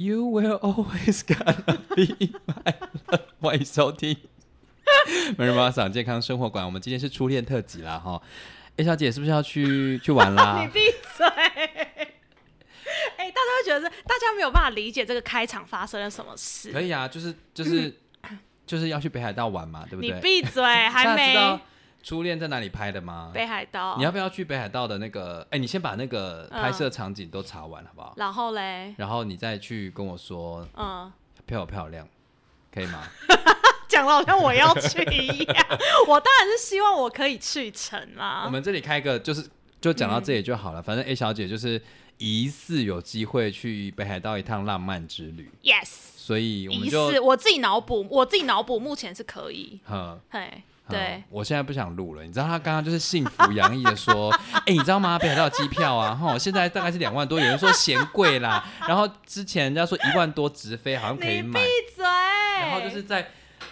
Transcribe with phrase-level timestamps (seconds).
[0.00, 2.72] You will always gonna be my
[3.10, 3.20] love。
[3.40, 4.16] 欢迎收听
[5.36, 6.64] 美人妈桑健康生活馆。
[6.64, 8.22] 我们今天是初恋特辑啦，哈。
[8.76, 10.62] A 小姐是不是要去 去玩啦？
[10.64, 10.78] 你闭
[11.16, 11.26] 嘴！
[11.26, 12.14] 哎、
[13.16, 16.70] 大家会觉得是大家没有办法理解这个开场发生了什么事。
[16.70, 17.92] 可以啊，就是就是
[18.64, 20.20] 就是要去北海道玩嘛，对不对你？
[20.20, 21.58] 闭嘴，还没
[22.02, 23.30] 初恋在哪里拍的吗？
[23.34, 23.96] 北海道。
[23.98, 25.46] 你要不要去北海道的那个？
[25.50, 28.14] 哎、你先把那个嗯拍摄场景都查完好不好？
[28.16, 31.12] 然后嘞，然后你再去跟我说嗯，
[31.46, 32.08] 漂不漂亮，
[32.72, 33.02] 可以吗？
[33.88, 35.66] 讲的好像我要去一样。
[36.06, 38.42] 我当然是希望我可以去成啦。
[38.44, 39.48] 我们这里开个就是
[39.80, 40.82] 就讲到这里就好嗯了。
[40.82, 41.80] 反正 A 小姐就是
[42.18, 49.80] 疑似有机会去北海道一趟浪漫之旅，yes，所以我们疑就似我自己脑补，我自己脑补目前是可以。
[49.90, 50.20] 嗯。
[50.28, 52.22] 嘿，嗯对，我现在不想录了。
[52.22, 54.30] 你知道他刚刚就是幸福洋溢的说
[54.66, 55.18] ：“哎、你知道吗？
[55.18, 58.64] 北海道机票啊， 哈，现在大概是两万多，有人说嫌贵啦。
[58.86, 61.60] 然后之前人家说一万多直飞，好像可以买。
[61.60, 62.04] 闭嘴。
[62.60, 63.28] 然后就是在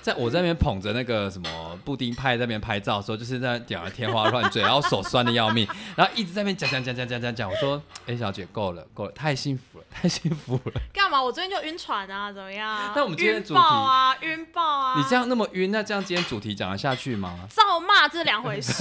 [0.06, 7.50] 在我在那边捧着那个什么布丁派在那边拍照的时候，就是在讲的天花乱坠，然后手酸的要命，然后一直在那边讲讲讲讲讲讲讲。
[7.50, 10.80] 我说：“哎、小姐，够了，够了，太幸福了，太幸福了。
[10.92, 11.20] 干嘛？
[11.20, 12.92] 我最近就晕船啊，怎么样？
[12.94, 14.94] 那我们今天的主题晕爆啊，晕爆啊！
[14.96, 17.40] 你这样那么晕，那这样今天主题讲得下去吗？
[17.50, 18.72] 造骂这是两回事，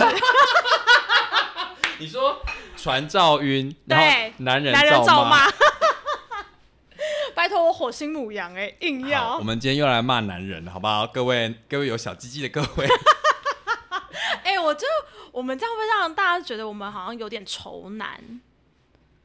[1.97, 2.39] 你说
[2.77, 4.05] 船照晕，然后，
[4.37, 5.47] 男人照造骂。
[7.35, 11.05] 拜托我火星母羊哎、硬，要我们今天又来骂男人，好不好？
[11.05, 12.87] 各位各位有小鸡鸡的各位，
[14.43, 14.87] 哎、我就
[15.33, 18.39] 我们这样会让大家觉得我们好像有点仇男，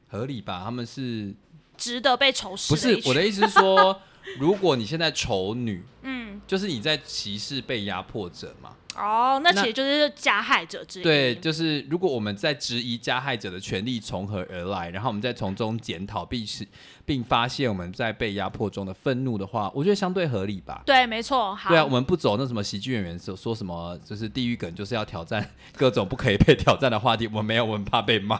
[0.09, 0.61] 合理吧？
[0.65, 1.33] 他们是
[1.77, 2.69] 值得被仇视？
[2.69, 4.01] 不是我的意思是说，
[4.39, 8.71] 如果你现在丑女，嗯，就是你在歧视被压迫者嘛？
[8.93, 11.03] 哦，那那其实就是加害者之一。
[11.03, 16.67] 对，就是如果我们在质疑加害者的权利从何而来，然后我们再从中检讨，并是
[17.05, 20.83] 并发现我们在被压迫中的愤怒的话，我觉得相对合理吧。
[20.85, 21.55] 对，没错。
[21.55, 27.25] 好，对啊，我们不走那什么喜剧演员说说什么，就是地狱梗，就是要挑战各种不可以被挑战的话题。
[27.27, 28.37] 我们没有，我们怕被骂，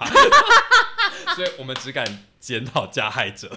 [1.33, 2.05] 所以我们只敢
[2.41, 3.49] 检讨加害者。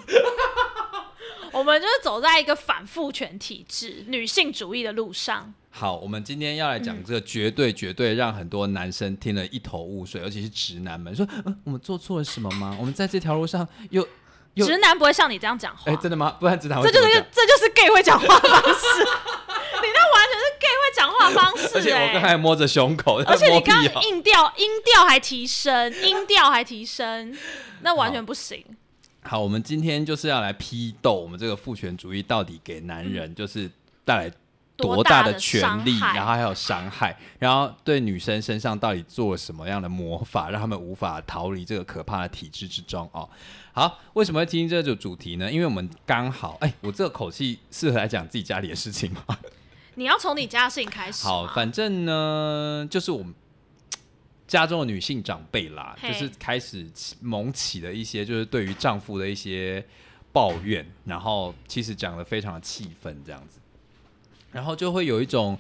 [1.55, 5.55] 我们就是走在一个反父权体制、女性主义的路上。
[5.71, 12.77] 好，我们今天要来讲这个绝对绝对让很多男生听了一头雾水，尤其是直男们说，嗯、我们做错了什么吗？
[12.79, 14.07] 我们在这条路上又
[14.55, 16.37] 又直男不会像你这样讲话，哎、真的吗？
[16.41, 18.87] 不然直男会这就是这就是 gay 会讲话的方式。
[19.83, 27.37] 你那完全是 gay 会讲话的方式、 而且我刚才哎，摸着胸口，而且你刚音调音调还提升，音调还提升，
[27.83, 28.65] 那完全不行。
[29.25, 33.71] 好，我们今天就是要来批斗我们这个父权主义到底给男人就是
[34.05, 34.33] 带来
[34.77, 43.29] 多大的权利，然后还有伤害，然后对女生身上到底做了什么样的魔法，让他们无法逃离这个可怕的体制之中哦。
[43.73, 45.51] 好，为什么会听这组主题呢？
[45.51, 49.39] 因为我们刚好，哎，我这个口气适合来讲自己家里的事情吗？
[49.95, 51.25] 你要从你家的事情开始。
[51.25, 53.33] 好，反正呢，就是我们
[54.47, 59.85] 家中的女性长辈啦，就是开始起萌起了一些，就是对于丈夫的一些
[60.33, 63.59] 抱怨，然后其实讲的非常的气愤这样子，
[64.53, 65.59] 然后就会有一种。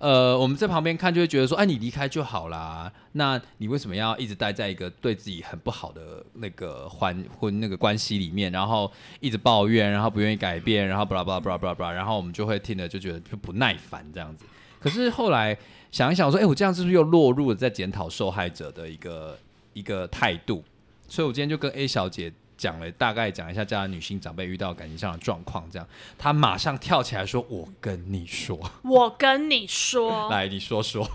[0.00, 2.92] 呃，我们在旁边看就会觉得说，哎，你离开就好啦。
[3.14, 14.44] 那你为什么要一直待在一个对自己很不好的那个婚婚那个关系里面，然后一直抱怨，然后不愿意改变，然后巴拉巴拉巴拉巴拉巴拉，然后我们就会听了就觉得就不耐烦这样子。
[14.78, 15.58] 可是后来
[15.90, 19.38] 想一想说，哎、我这样是不是又落入了在检讨受害者的一个
[19.72, 20.62] 一个态度？
[21.08, 25.88] 所以我今天就跟 A 小姐讲了，大概讲一下家的女性长辈遇到感情上的状况，这样
[26.18, 31.08] 她马上跳起来说：“我跟你说，我跟你说， 来，你说说。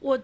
[0.00, 0.18] 我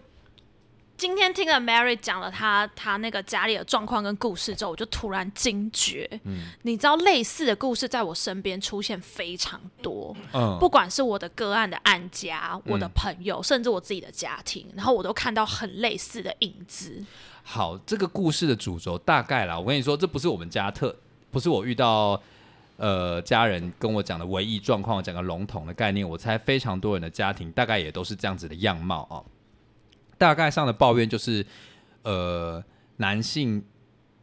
[0.96, 17.04] 今天听了 Mary 讲了她她那个家里的状况跟故事之后，我就突然惊觉，嗯你知道类似的故事在我身边出现非常多，”嗯，不管是我的个案的案家、我的朋友，甚至我自己的家庭，然后我都看到很类似的影子。
[17.42, 20.96] 好，这个故事的主轴大概啦，我跟你说，这不是我们家特，
[21.30, 22.20] 不是我遇到
[22.78, 29.24] 呃家人跟我讲的唯一状况，讲个笼统的概念，我猜非常多人的家庭大概也都是这样子的样貌哦。
[30.18, 31.44] 大概上的抱怨就是，
[32.02, 32.62] 呃，
[32.96, 33.64] 男性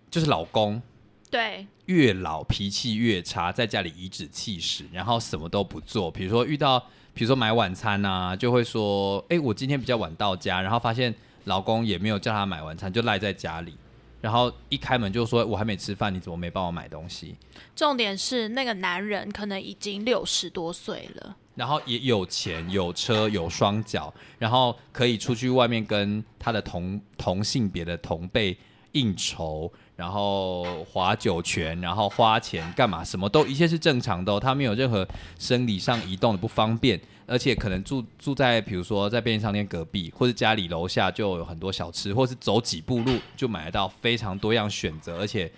[0.09, 0.81] 就是老公
[1.29, 6.11] 对，越老脾气越差，在家里颐指气使，然后什么都不做。
[6.11, 6.79] 比如说遇到，
[7.13, 11.13] 比如说买晚餐啊，就会说：“哎、我今天比较晚到家。”然后发现
[11.45, 13.75] 老公也没有叫他买晚餐，就赖在家里。
[14.21, 17.35] 然后一开门就说：“我还没吃饭，你怎么没帮我买东西
[17.75, 28.57] 重点是那个男人可能已经六十多岁了，？”然后也有钱、有车、有双脚，然后可以出去外面跟他的同同性别的同辈
[28.93, 35.07] 应酬，然后划酒泉，然后花钱干嘛，什么都一切是正常的、哦，他没有任何
[35.37, 45.51] 生理上移动的不方便，而且可能住住在比如说在便利商店隔壁，或者家里楼下就有很多小吃，或是走几步路就买得到非常多样选择，而且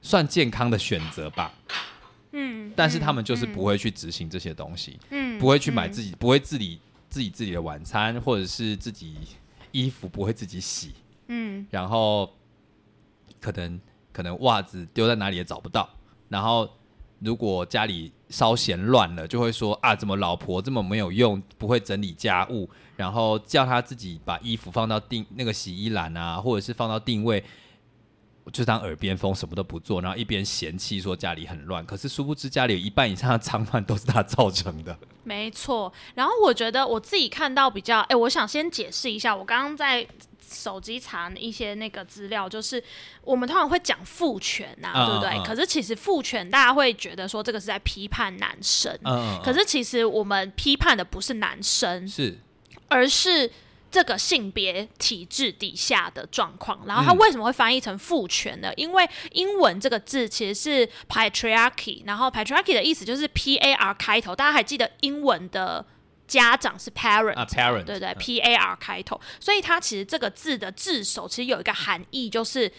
[0.00, 1.52] 算健康的选择吧。
[2.36, 9.16] 嗯，但是他们就是不会，去执行这些东西，嗯，不会去买嗯自己，不会自理自己自己的晚餐，或者是自己
[9.70, 10.94] 衣服不会自己洗，
[11.28, 12.28] 嗯然后
[13.40, 13.80] 可能
[14.12, 15.88] 可能袜子丢在哪里也找不到，
[16.28, 16.68] 然后
[17.20, 27.44] 如果家里稍嫌乱了，就会说啊，怎么老婆这么没有用，不会整理家务，然后叫他自己把衣服放到定那个洗衣篮啊，或者是放到定位。
[28.52, 34.96] 就当耳边风，什么都不做，然后一边嫌弃说家里很乱，可是殊不知家里有一半以上的脏乱都是他造成的。
[35.22, 35.92] 没错。
[36.14, 40.06] 然后我觉得我自己看到比较，哎、我想先解释一下，我刚刚在
[40.46, 42.82] 手机查一些那个资料，就是
[43.22, 45.44] 我们通常会讲父权呐、嗯对不对？
[45.46, 52.38] 可是其实父权大家会觉得说这个是在批判男生，嗯，可是其实我们批判的不是男生，是
[52.88, 53.50] 而是
[53.94, 56.80] 这个性别体制底下的状况。
[56.84, 58.72] 然后它嗯为什么会翻译成父权呢？
[58.74, 65.86] 因为英文这个字其实是 patriarchy，然后 patriarchy 的意思就是 P A R 开头，大家还记得英文的。
[66.26, 72.72] 家长是 parent，、啊，parent，对对嗯，P A R 开头，所以它其实这个字的字首其实有一个含义，就是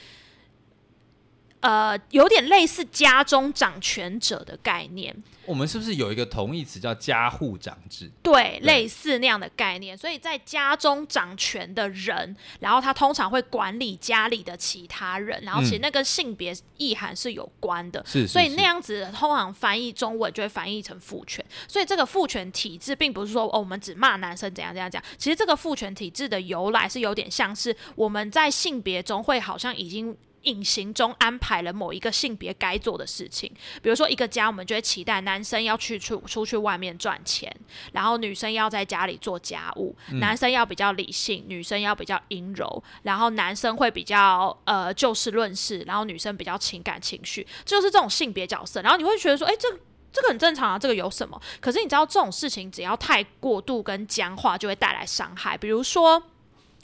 [1.66, 5.16] 呃，有点类似家中掌权者的概念。
[5.48, 8.12] 我们是不是有一个同义词叫家户长制？
[8.22, 9.98] 对，对类似那样的概念。
[9.98, 18.04] 所以在家中掌权的人，然后他通常会管理家里的其他人，然后其实嗯那个性别意涵是有关的。
[18.06, 30.16] 是所以那样子通常翻译中文就会翻译成父权，所以这个父权体制并不是说哦我们只骂男生怎样怎样怎样，其实这个父权体制的由来是有点像是我们在性别中会好像已经。
[30.46, 33.52] 隐形中安排了某一个性别该做的事情，
[33.82, 37.54] 比如说一个家，我们就会期待男生要去出出去外面赚钱，
[37.92, 48.82] 然后女生要在家里做家务，男生要比较理性，女生要比较阴柔，然后男生会比较呃就事论事，然后女生比较情感情绪，就是这种性别角色。
[48.82, 49.80] 然后你会觉得说，哎、这个
[50.12, 51.42] 这个很正常啊，这个有什么？
[51.60, 55.58] 可是你知道这种事情只要太过度跟僵化，就会带来伤害。
[55.58, 56.22] 比如说。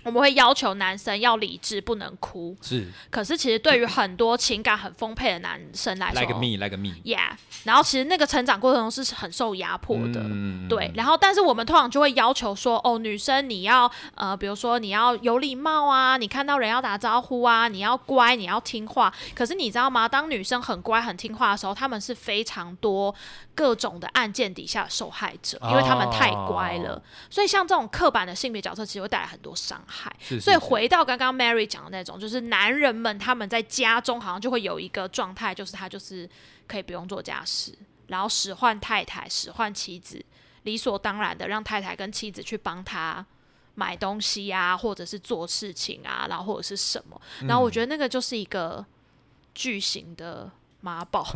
[0.04, 2.56] 我们会要求男生要理智，不能哭。
[2.62, 7.32] 是可是其实对于很多情感很丰沛的男生来说 like me like me，Yeah，
[7.64, 10.22] 然后其实那个成长过程中是很受压迫的。
[10.24, 19.14] 嗯对，然后但是我们通常就会要求说，哦，女生你要呃，比如说你要有礼貌啊，你看到人要打招呼啊，你要乖，你要听话。
[19.36, 20.08] 可是你知道吗？
[20.08, 23.14] 当女生很乖很听话的时候，她们是非常多
[23.54, 26.94] 各种的案件底下的受害者，因为她们太乖了。
[26.94, 29.91] 哦所以像这种刻板的性别角色，其实会带来很多伤害。
[30.20, 36.30] 是，所以回到刚刚 Mary 讲的那种，就是男人们他们在家中好像就会有一个状态，就是他就是
[36.68, 37.78] 可以不用做家事，
[38.08, 40.24] 然后使唤太太、使唤妻子，
[40.64, 43.26] 理所当然的让太太跟妻子去帮他
[43.76, 47.20] 买东西啊，或者是做事情啊，然后或者是什么。
[47.48, 48.86] 然后我觉得那个就是一个
[49.54, 50.50] 巨型的
[50.82, 51.28] 妈宝。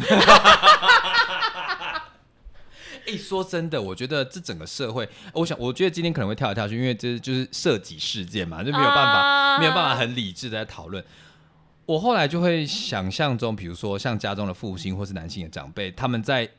[3.07, 11.03] 哎、说真的，我觉得这整个社会，我想，我觉得今天可能会跳来跳去，因为这就是涉及事件嘛，就没有办法，啊没有办法很理智的在讨论。
[11.85, 16.49] 我后来就会想象中，比如说像家中的父亲或是男性的长辈，他们在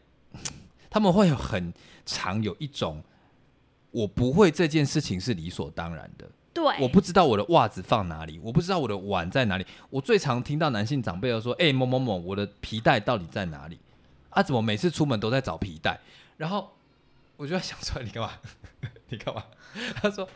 [0.89, 1.73] 他们会有很
[2.05, 3.03] 常有一种，
[3.91, 9.67] 我不会这件事情是理所当然的，对，我不知道我的袜子放哪里，我不知道我的碗在哪里。
[9.91, 13.79] 我最常听到男性长辈都说：“哎、某某某，我的皮带到底在哪里？
[14.31, 15.99] 啊，怎么每次出门都在找皮带？”
[16.37, 16.71] 然后
[17.37, 18.31] 我就在想说：“你干嘛？
[19.09, 19.45] 你干嘛？”
[19.97, 20.29] 他说：“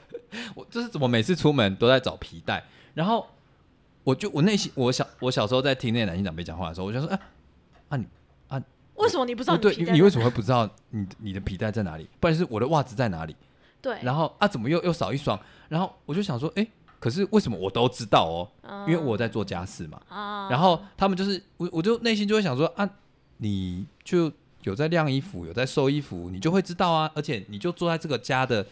[0.55, 2.65] 我就是怎么每次出门都在找皮带。”
[2.95, 3.27] 然后
[4.05, 7.21] 我就我内心，我小我小时候在听那些男性长辈讲话的时候，我就说：“啊
[7.91, 8.07] 啊你
[8.49, 8.63] 啊
[8.97, 10.25] 为什么你不知道哦对，你为什么？
[10.25, 12.09] 么会不知道你你的皮带在哪里？
[12.19, 13.35] 不然是我的袜子在哪里？”
[13.83, 15.39] 对，然后啊，怎么又又少一双？
[15.69, 16.67] 然后我就想说，哎，
[16.99, 18.85] 可是为什么我都知道哦？
[18.87, 19.99] 因为我在做家事嘛。
[20.09, 22.89] 啊然后他们就是我，我就内心就会想说啊，
[23.39, 24.31] 你就
[24.63, 27.11] 有在晾衣服，有在收衣服，你就会知道啊。
[27.15, 28.67] 而且你就坐在这个家的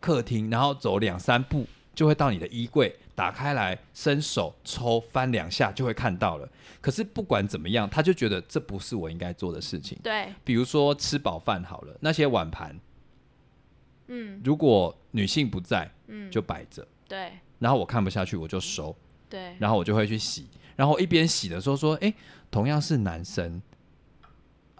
[0.00, 6.48] 客厅，然后走两三步就会到你的衣柜，打开来，伸手抽翻两下就会看到了。
[6.80, 9.98] 可是不管怎么样，他就觉得这不是我应该做的事情。
[10.02, 12.78] 对，比如说吃饱饭好了，那些碗盘，
[14.08, 14.40] 嗯。
[14.42, 17.32] 如果女性不在，嗯，就摆着，对。
[17.58, 18.96] 然后我看不下去，我就收，
[19.28, 20.46] 对，然后我就会去洗，
[20.76, 22.14] 然后一边洗的时候说，诶，
[22.50, 23.60] 同样是男生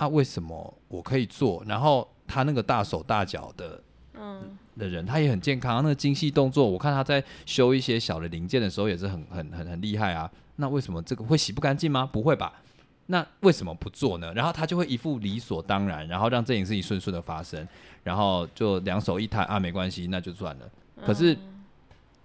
[0.01, 3.83] 啊，为什么我可以做，然后他那个大手大脚的，
[4.15, 10.31] 嗯的人，他也很健康，那个精细动作，我看他在修一些小的零件的时候也是很很很很厉害啊。
[10.57, 12.09] 那为什么这个会洗不干净吗？
[12.11, 12.63] 不会吧？
[13.07, 14.33] 那为什么不做呢？
[14.33, 17.69] 然后他就会一副理所当然，然后让这件事情顺顺的发生，
[18.03, 20.71] 然后就两手一摊啊，没关系，那就算了。
[21.05, 21.37] 可是，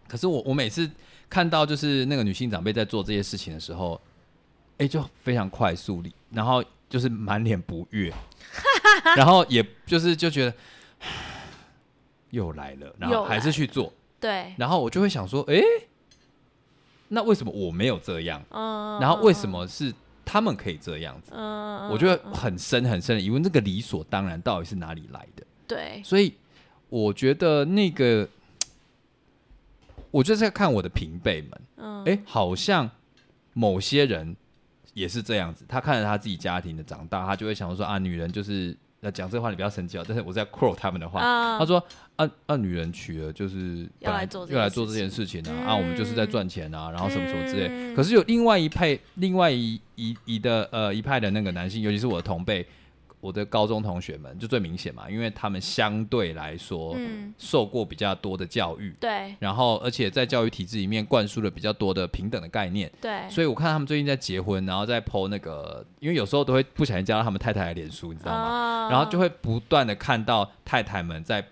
[0.07, 0.89] 可是我我每次
[1.29, 3.99] 看到就是那个女性长辈在做这些事情的时候，
[4.77, 8.13] 哎，就非常快速力，然后就是满脸不悦，
[9.15, 10.53] 然后也就是就觉得
[12.29, 15.61] 又来了，然后还是去做，对，然后我就会想说，哎，
[17.09, 18.43] 那为什么我没有这样？
[18.49, 19.93] 嗯，然后为什么是？
[20.27, 25.45] 他们可以这样子，嗯，我觉得很深很深的疑问，这个理所当然到底是哪里来的？
[25.67, 26.33] 对，所以
[26.89, 28.27] 我觉得那个，
[30.09, 32.89] 我就在看我的平辈们，嗯，哎，好像
[33.53, 34.35] 某些人
[34.95, 38.75] 也是这样子，他看着他自己家庭的长大，他就会想说啊，女人就是。
[39.01, 41.19] 那讲这话你不要生气哦，但是我在 quote 他们的话，
[41.59, 41.77] 他说
[42.15, 47.93] ：“啊啊，女人娶了就是要来做要来做这件事情啊，啊，我们就是在赚钱啊，然后什么什么之类。
[47.93, 52.65] 可是有另外一派，另外一一一的呃一派的那个男性，尤其是我的同辈。”
[53.19, 56.95] 我的高中同学们就最明显嘛，因为他们相对来说
[57.37, 68.87] 受过比较多的教育，对，然后而且在教育体制里面灌输了比较多的平等的概念，对，所以我看他们最近在结婚，然后在 PO 那个，因为有时候都会不小心加到他们太太的脸书，你知道吗？
[68.91, 71.45] 然后就会不断的看到太太们在。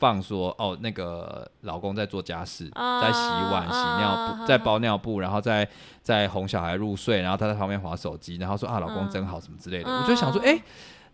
[0.00, 3.20] 放说哦，那个老公在做家事，在洗
[3.52, 5.68] 碗、洗尿布，在包尿布，然后在
[6.02, 9.90] 在哄小孩入睡，然后他在旁边划手机，然后说啊，老公真好什么之类的。
[9.90, 10.58] 我就想说，哎，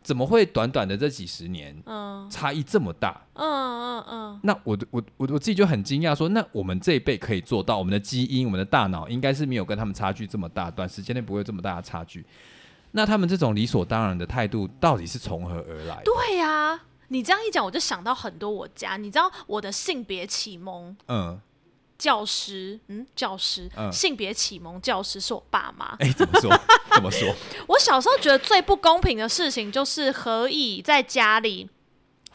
[0.02, 1.76] 怎么会短短的这几十年，
[2.30, 3.20] 差异这么大？
[3.34, 4.40] 嗯嗯嗯。
[4.44, 12.24] 那我我我我自己就很惊讶，说那我们这一辈可以做到，我们的基因、我们的大脑应该是没有跟他们差距这么大，短时间内不会有这么大的差距。
[12.92, 16.00] 那他们这种理所当然的态度，到底是从何而来？
[16.04, 16.80] 对呀。
[17.08, 18.96] 你这样一讲，我就想到很多我家。
[18.96, 21.40] 你知道我的性别启蒙，嗯，
[21.98, 25.96] 教师，嗯，教师，性别启蒙教师是我爸妈。
[25.98, 26.50] 哎，怎么说？
[26.94, 27.34] 怎么说？
[27.68, 31.68] 我小时候觉得最不公平的事情就是何以在家里。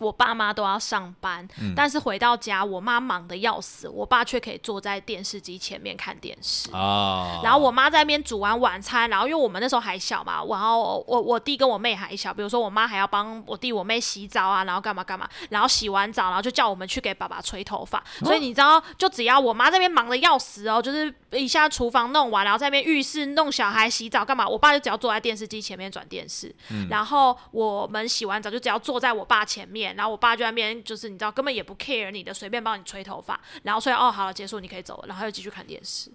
[0.02, 6.72] 我爸妈都要上班，但是回到家，我妈忙的要死，我爸却可以坐在电视机前面看电视。
[6.74, 7.40] 哦。
[7.44, 18.04] 然后我妈在那边煮完晚餐，然后因为我们那时候还小嘛，然后我我弟跟我妹还小，比如说我妈还要帮我弟我妹洗澡啊，然后干嘛干嘛，然后洗完澡，然后就叫我们去给爸爸吹头发。
[18.24, 26.52] 所以你知道，就只要我妈这边忙的要死哦，就是一下厨房弄完，然后在那边浴室弄小孩洗澡干嘛，我爸就只要坐在电视机前面转电视。
[26.72, 26.88] 嗯。
[26.90, 29.91] 然后我们洗完澡就只要坐在我爸前面。
[29.96, 36.12] 然后我爸就在那边，就是你知道，根本也不 care 你的，随便帮你吹头发，然后说哦，好了，结束，你可以走了，然后又继续看电视。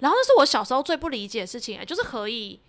[0.00, 2.60] 然后那是我小时候最不理解的事情，就是可以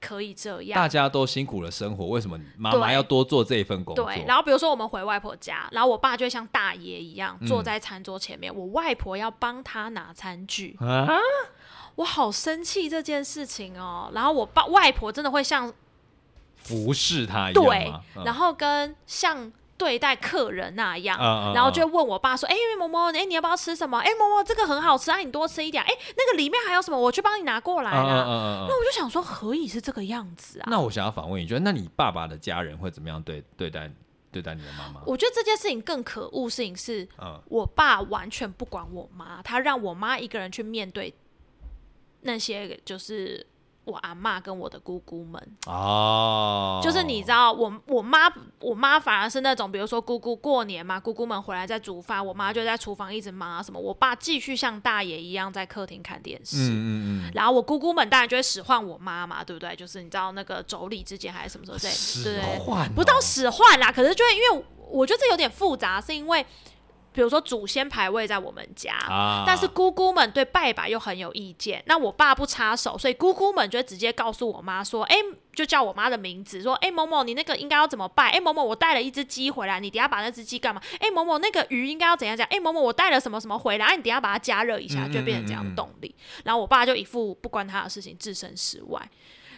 [0.00, 4.04] 可以这样，大家都辛苦了生活，为什么妈妈要多做这一份工作？
[4.04, 4.24] 对。
[4.26, 11.08] 然后比如说我们回外婆家，然后我爸就会像大爷一样坐在餐桌前面，我外婆要帮他拿餐具啊，
[11.96, 14.10] 我好生气这件事情哦。
[14.12, 15.72] 然后我爸外婆真的会像。
[16.60, 17.92] 服侍他一样对，
[18.24, 21.16] 然后跟像对待客人那样，
[21.54, 23.98] 然后就问我爸说：“哎，某某，哎，你要不要吃什么？
[24.00, 25.82] 哎，某某，这个很好吃，哎，你多吃一点。
[25.82, 26.98] 哎，那个里面还有什么？
[26.98, 28.24] 我去帮你拿过来了。”
[28.68, 30.66] 那我就想说，何以是这个样子啊？
[30.68, 33.88] 那我想要反问你，觉得那你爸爸的家人会怎么样对对待
[34.32, 35.00] 对待你的妈妈？
[35.06, 37.08] 我觉得这件事情更可恶，事情是，
[37.46, 41.14] 我爸完全不管我妈，他让我妈一个人去面对
[42.22, 43.46] 那些就是。
[43.88, 48.30] 我阿妈跟我的姑姑们哦，就是你知道，我我妈
[48.60, 56.88] 我妈反而是那种，比如说姑姑过年嘛，姑姑们回来在煮饭，我妈就在厨房一直忙啊什么，我爸继续像大爷一样在客厅看电视，嗯嗯
[57.24, 59.74] 嗯，然后我姑姑们当然就会使唤我妈嘛，对不对？
[59.74, 66.44] 就是你知道那个妯娌之间还是什么时候在使唤，不到使唤啦，可是就会因为我觉得这有点复杂，是因为。
[67.12, 68.96] 比如说祖先牌位在我们家，
[69.46, 71.82] 但是姑姑们对拜拜又很有意见。
[71.86, 75.16] 那我爸不插手，所以姑姑们就直接告诉我妈说：“哎，
[75.52, 78.30] 就叫我妈的名字，说：哎，某某，你那个应该要怎么拜？
[78.30, 80.80] 哎，某某，我带了一只鸡回来，你等下把那只鸡干嘛？
[81.00, 82.46] 哎，某某，那个鱼应该要怎样讲？
[82.50, 83.86] 哎，某某，我带了什么什么回来？
[83.86, 86.14] 哎，你等下把它加热一下，就变成这样动力。
[86.44, 89.10] 然后我爸就一副不关他的事情，置身事外。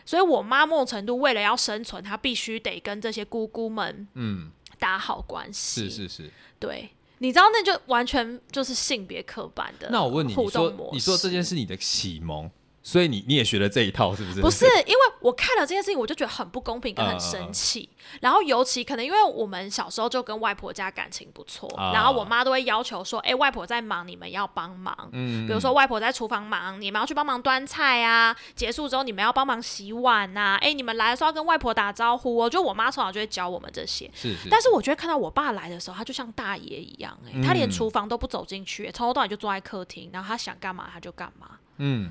[0.07, 5.89] 所以我妈某种程度为了要生存，她必须得跟这些姑姑们嗯打好关系。
[5.89, 6.89] 是是是，对。
[7.23, 9.91] 你知道，那就完全就是性别刻板的。
[9.91, 12.51] 那我问你，你说你说这件事你的启蒙，
[12.83, 14.41] 所以你你也学了这一套是不是？
[14.41, 17.89] 不是，因为我看了这件事情，我就觉得很不公平，跟很生气。
[18.21, 28.35] 然后尤其可能因为我们小时候就跟外婆家感情不错，然后我妈都会要求说：“哎，外婆在忙，你们要帮忙。”嗯，比如说外婆在厨房忙，你们要去帮忙端菜啊。
[28.55, 30.59] 结束之后，你们要帮忙洗碗呐。
[30.63, 32.37] 哎，你们来的时候要跟外婆打招呼。
[32.39, 32.49] 哦。
[32.49, 34.11] 就我妈从小就会教我们这些。
[34.15, 34.49] 是是。
[34.49, 41.59] 但是我觉得看到我爸来的时候，他就像大爷一样，哎，他连厨房都不走进去，从头到尾就坐在客厅，然后他想干嘛他就干嘛。
[41.77, 42.11] 嗯。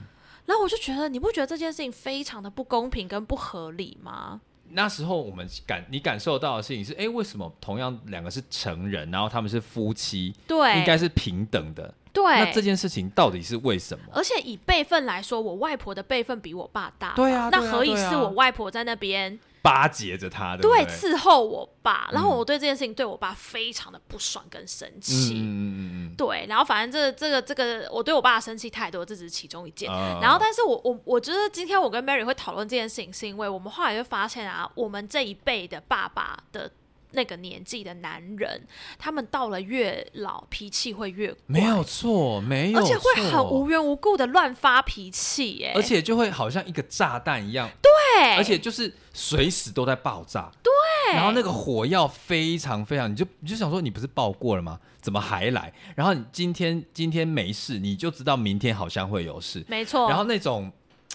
[0.50, 4.41] 然后我就觉得，你不觉得这件事情非常的不公平跟不合理吗？
[4.72, 11.94] 那时候我们感你感受到的事情是，哎，为什么同样两个是成人，然后他们是夫妻，对，应该是平等的。
[12.12, 14.06] 对，那这件事情到底是为什么？
[14.12, 17.13] 而且以辈分来说，我外婆的辈分比我爸大。
[17.13, 19.39] 对啊，那何以是我外婆在那边？
[19.62, 36.72] 巴结着他的，对，伺候我爸，然后我对这件事情对我爸非常的不爽跟生气，嗯嗯嗯对，然后反正这这个这个我对我爸生气太多，这只是其中一件，然后但是我我我觉得今天我跟 Mary 会讨论这件事情，是因为我们后来就发现啊，我们这一辈的爸爸的。
[37.12, 38.68] 那个年纪的男人，
[39.00, 50.72] 他们到了越老，脾气会越没有错，没有，而且会很无缘无故的乱发脾气，哎，而且就会好像一个炸弹一样，对，而且就是随时都在爆炸，对，
[51.16, 54.80] 然后那个火药非常非常，你就你就想说，你不是爆过了吗？
[55.01, 55.74] 怎么还来？
[55.96, 60.08] 然后你今天今天没事，你就知道明天好像会有事，没错。
[60.10, 60.72] 然后那种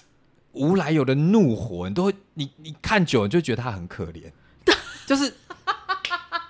[0.51, 4.29] 无来由的怒火，你都会，你你看久了就觉得他很可怜，
[5.07, 5.33] 就是。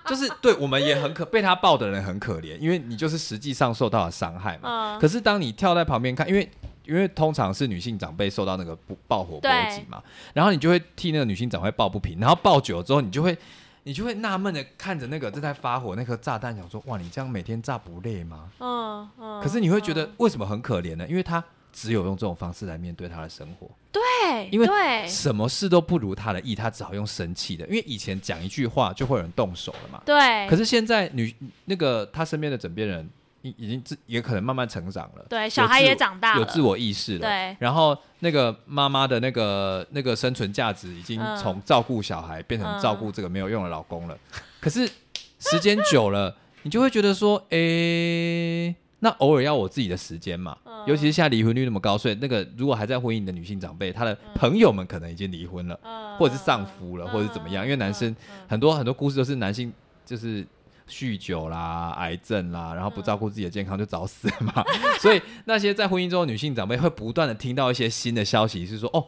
[0.08, 4.98] 就是对我们也很可被他抱的人很可怜，因为你就是实际上受到了伤害嘛。
[5.00, 6.48] 可是当你跳在旁边看，因为
[6.84, 13.36] 因为通常是女性长辈受到那个不爆火波及嘛，然后你就会替那个女性长辈抱不平，然后抱久了之后，你就会
[13.82, 18.50] 你就会纳闷的看着那个正在发火那颗炸弹，想说哇，你这样每天炸不累吗？
[18.60, 19.42] 嗯嗯。
[19.42, 21.06] 可是你会觉得为什么很可怜呢？
[21.08, 21.42] 因为他。
[21.76, 27.66] 只有用这种方式来面对他的生活，对，因为什么事都不如他的意，他只好用生气的。
[27.66, 30.48] 因为以前讲一句话就会有人动手了嘛，对。
[30.48, 33.06] 可是现在女那个他身边的枕边人
[33.42, 37.54] 已已经自也可能慢慢成长了，对，小孩也长大了，有自我意识了，对。
[37.60, 44.16] 然后那个妈妈的那个那个生存价值已经从照顾小孩变成照顾这个没有用的老公了。
[44.60, 44.90] 可是
[45.38, 48.74] 时间久了，你就会觉得说，哎。
[49.06, 55.78] 那偶尔要我自己的时间嘛，尤其是现在离婚率那么高，所以那个如果还在婚姻的女性长辈，她的朋友们可能已经离婚了，
[56.18, 57.62] 或者是丧夫了，或者是怎么样？
[57.62, 58.16] 因为男生
[58.48, 59.72] 很多很多故事都是男性
[60.04, 60.44] 就是
[60.88, 64.64] 酗酒啦、癌症啦，然后不照顾自己的健康就早死了嘛。
[64.98, 69.06] 所以那些在婚姻中的女性长辈会不断的听到一些新的消息，是说哦，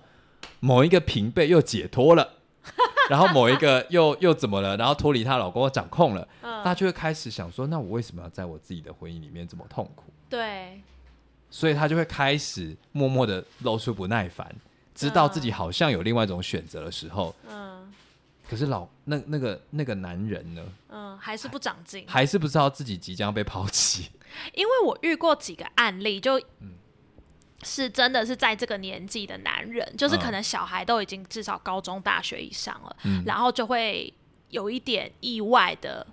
[0.60, 2.34] 某一个平辈又解脱了。
[3.08, 4.76] 然后某一个又又怎么了？
[4.76, 6.26] 然后脱离她老公掌控了，
[6.64, 10.04] 她就会开始想说：那我为什么要在我自己的婚姻里面这么痛苦？
[10.28, 10.80] 对，
[11.50, 14.54] 所以她就会开始默默的露出不耐烦，
[14.94, 17.92] 知道自己好像有另外一种选择的时候，嗯，
[18.48, 20.62] 可是老那那个那个男人呢？
[20.90, 24.10] 嗯，还是不长进，还是不知道自己即将被抛弃。
[24.54, 26.40] 因为我遇过几个案例，就。
[27.62, 34.12] 是真的是在这个年纪的男人，就是可能小孩都已经至少高中、大学以上了，然后就会
[34.50, 36.06] 有一点意外的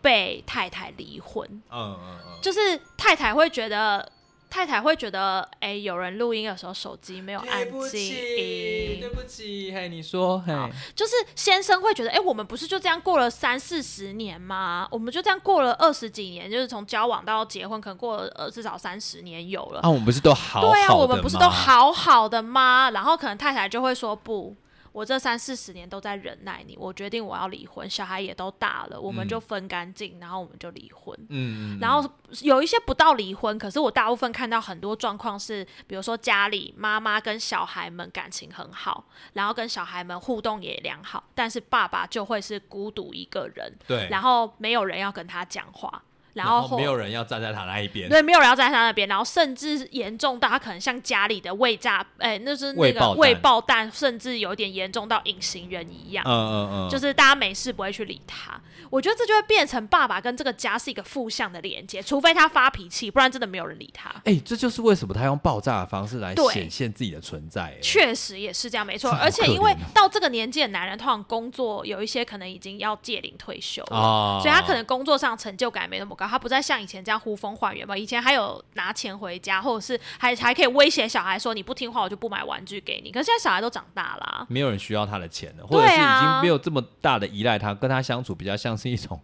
[0.00, 1.48] 被太太离婚。
[1.70, 4.10] 嗯嗯嗯，就是太太会觉得。
[4.54, 10.54] 太太会觉得，哎，有人录音的时候手机没有按静音，对不起，嘿，你说，嘿，
[10.94, 14.86] 就是先生会觉得，哎，我们不是就这样过了三四十年吗？
[14.92, 19.80] 我们就这样过了二十几年，就是从交往到结婚，可能过了呃至少三十年有了。
[19.80, 20.60] 啊，我们不是都好？
[20.60, 22.92] 对啊，我们不是都好好的吗？
[22.92, 24.54] 然后可能太太就会说不。
[24.94, 31.18] 我这三四十年都在忍耐你，我决定我要离婚，小孩也都大了，我们就分干净，然后我们就离婚。
[31.30, 32.08] 嗯，然后
[32.42, 46.00] 有一些不到离婚，可是我大部分看到很多状况是，比如说家里妈妈跟小孩们感情很好，然后跟小孩们互动也良好，但是爸爸就会是孤独一个人，对，然后没有人要跟他讲话。
[46.34, 58.60] 然后没有人要站在他那一边，对，没有人要站在他那边，然后甚至严重到他可能像家里的未炸，哎，那是那个未爆弹，甚至有点严重到隐形人一样，嗯嗯嗯，就是大家没事不会去理他。
[58.90, 64.10] 我觉得这就会变成爸爸跟这个家是一个负向的连接，除非他发脾气，不然真的没有人理他。
[64.24, 67.76] 哎，这就是为什么他用爆炸的方式来显现自己的存在。
[67.80, 69.10] 确实也是这样，没错。
[69.10, 76.23] 而且因为到这个年纪的男人，通常工作有一些可能已经要届龄退休了，所以他可能工作上成就感没那么高。
[76.24, 77.96] 高，他不再像以前这样呼风唤雨嘛。
[77.96, 83.12] 以前还有拿钱回家，或者是还还可以威胁小孩说你不听话我就不买玩具给你。
[83.12, 89.20] 可是现在小孩都长大啦，没有人需要他的钱了，或者是已经没有这么大的依赖他，跟他相处比较像是一种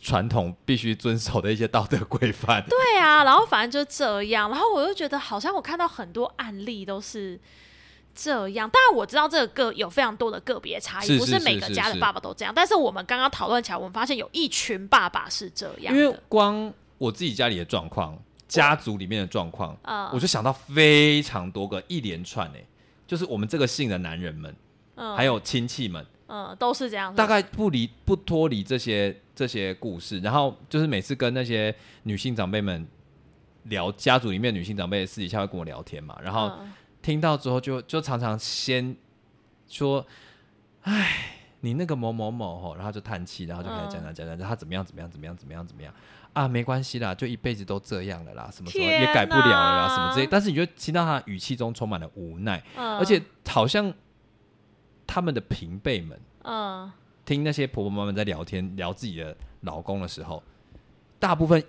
[0.00, 2.64] 传统必须遵守的一些道德规范。
[2.68, 7.40] 对啊，然后反正就这样，然后我又觉得好像我看到很多案例都是。
[8.14, 12.52] 这样，当然我知道这个个有非常多的个别差异，不是每个家的爸爸都这样。
[12.54, 16.16] 但是我们刚刚讨论起来，我们发现有一群爸爸是这样因为。
[16.28, 22.64] 光我自己家里的状况，家族里面的状况，嗯我就想到非常多个一连串诶、
[23.06, 24.54] 就是我们这个姓的男人们，
[24.94, 27.16] 嗯还有亲戚们，嗯，都是这样子。
[27.16, 31.74] 大概不离不脱离这些这些故事，然后就是每次跟那些
[32.04, 32.86] 女性长辈们
[33.64, 36.72] 聊，家族里面女性长辈私底下会跟我聊天嘛，然后嗯
[37.04, 38.96] 听到之后就就常常先
[39.68, 40.06] 说，
[40.84, 45.92] 哎，你那个某某某吼，然后就叹气，然后就开始讲讲讲讲，他怎么样怎么样怎么样怎么样怎么样
[46.32, 53.92] 啊，没关系啦，就一辈子都这样了啦，什么什么也改不了了啦，什么之类，但是你就听到他语气中充满了无奈，而且好像
[55.06, 56.18] 他们的平辈们。
[56.44, 56.90] 嗯
[57.26, 60.42] 听那些婆婆妈妈在聊天聊自己的老公的时候，
[61.18, 61.62] 大部分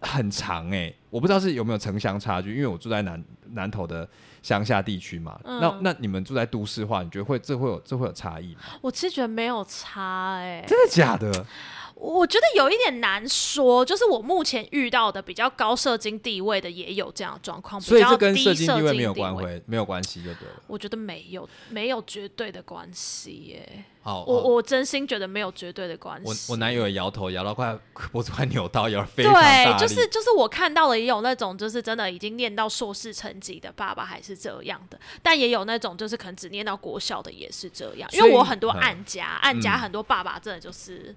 [0.00, 4.06] 很长哎、我不知道是有没有城乡差距，因为我住在南南投的
[4.42, 5.38] 乡下地区嘛。
[5.44, 8.60] 嗯那那你们住在都市化，你觉得会这会有这会有差异吗？
[8.82, 11.46] 我其实觉得没有差哎、真的假的？
[11.94, 19.14] 我觉得有一点难说，就是我目前遇到的比较高社经地位的也有这样的状况，所以这跟社经社经地位没有。
[19.14, 20.62] 关系，没有关系就对了。
[20.66, 23.84] 我觉得没有，没有绝对的关系耶。
[24.02, 26.46] 好，我我真心觉得没有绝对的关系。
[26.48, 27.74] 我我男友也摇头，摇到快
[28.12, 29.32] 脖子快扭到，摇得非常。
[29.32, 38.10] 对，就是就是我看到了，也有那种就是真的已经念到硕士成绩的爸爸还是这样的，但也有那种就是可能只念到国小的也是这样。
[38.12, 41.14] 因为我很多嗯暗家，暗家嗯很多爸爸真的就是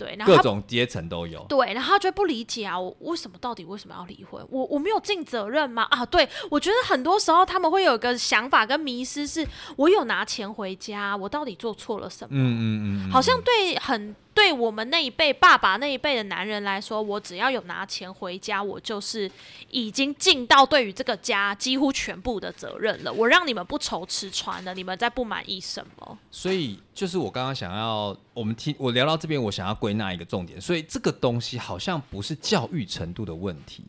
[0.00, 1.44] 对，然后各种阶层都有。
[1.46, 4.42] 对，然后他就会不理解啊，我为什么到底为什么要离婚？
[4.48, 5.82] 我我没有尽责任吗？
[5.90, 12.30] 啊，对，我觉得很多时候他们会有一个想法跟迷失是，我有拿钱回家，我到底做错了什么？
[12.32, 19.30] 嗯嗯嗯嗯，好像对很对我们那一辈爸爸那一辈的男人来说，我只要有拿钱回家，我就是
[19.70, 23.12] 已经尽到对于这个家几乎全部的责任了。
[23.12, 26.18] 我让你们不愁吃穿了，你们在不满意什么？
[26.30, 33.84] 所以就是我刚刚想要，我们听我聊到这边，我想要归纳一个重点，所以这个东西好像不是教育程度的问题，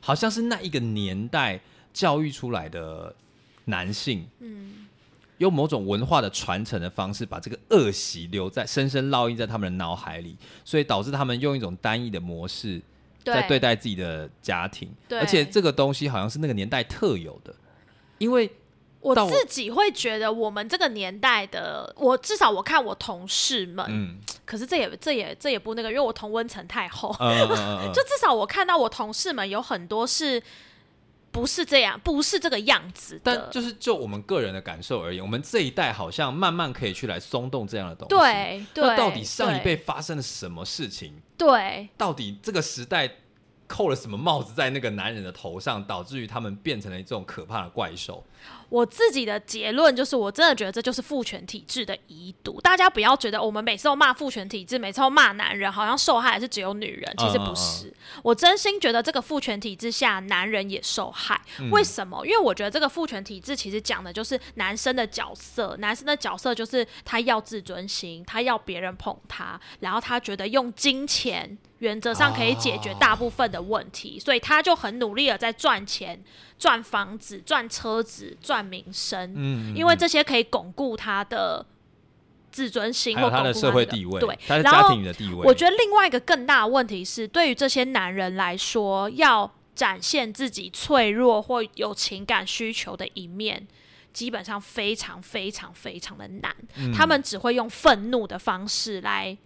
[0.00, 1.60] 好像是那一个年代
[1.92, 3.14] 教育出来的
[3.66, 4.85] 男性，嗯，
[5.38, 12.80] 用某种文化的传承的方式，把这个恶习留在深深烙印在他们的脑海里，所以导致他们用一种单一的模式
[13.24, 15.18] 在对待自己的家庭，对。
[15.18, 17.54] 而且这个东西好像是那个年代特有的，
[18.18, 18.50] 因为
[19.00, 24.16] 我我自己会觉得，我们这个年代的，我至少我看我同事们，嗯。
[24.44, 27.12] 可是这也这也这也不那个，因为我同温层太厚，
[27.92, 30.42] 就至少我看到我同事们有很多是
[31.36, 33.20] 不是这样，不是这个样子。
[33.22, 41.20] 但就是就我们个人的感受而言，我们这一代好像慢慢可以去来松动这样的东西。，对对，那到底上一辈发生了什么事情？
[41.36, 43.10] 对到底这个时代
[43.66, 48.24] 扣了什么帽子在那个男人的头上，导致于他们变成了这种可怕的怪兽？
[48.68, 52.60] 我自己的结论就是，我真的觉得这就是父权体制的遗毒。
[52.60, 57.92] 大家不要觉得我们每次都骂父权体制，每次都骂男人，好像受害的是只有女人，其实不是。
[58.22, 61.40] 我真心觉得这个父权体制下，男人也受害。
[61.70, 62.24] 为什么？
[62.26, 71.56] 因为我觉得这个父权体制其实讲的就是男生的角色，男生的角色就是他要自尊心，他要别人捧他，然后他觉得用金钱。
[71.80, 76.18] 原则上可以解决大部分的问题，所以他就很努力的在赚钱、
[76.58, 81.64] 赚房子、赚车子、赚名声，嗯，因为这些可以巩固他的
[82.50, 85.46] 自尊心或他的社会地位，对，他的家然后庭的地位。
[85.46, 93.66] 我觉得另外一个更大的问题是，对于这些男人来说，要展现自己脆弱或有情感需求的一面。
[94.12, 99.36] 基本上非常非常非常的难，嗯他们只会用愤怒的方式来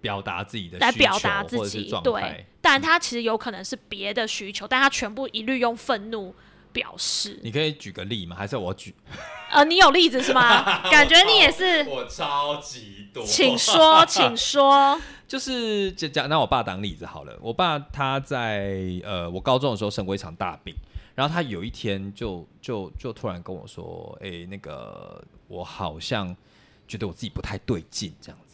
[0.00, 6.34] 表达自己的来表达自己，对。，但他其实有可能是别的需求，但他全部一律用愤怒
[6.72, 7.38] 表示。
[7.42, 8.36] 你可以举个例吗？
[8.36, 8.94] 还是我举？
[9.50, 10.82] 呃，你有例子是吗？
[10.90, 15.00] 感觉你也是，我超级多，请说，请说。
[15.26, 20.74] 就是讲讲那我爸当例子好了，我爸他在呃我高中的时候生过一场大病，
[21.14, 26.34] 然后他有一天就就就突然跟我说，哎、那个我好像
[26.86, 28.47] 觉得我自己不太对劲这样子。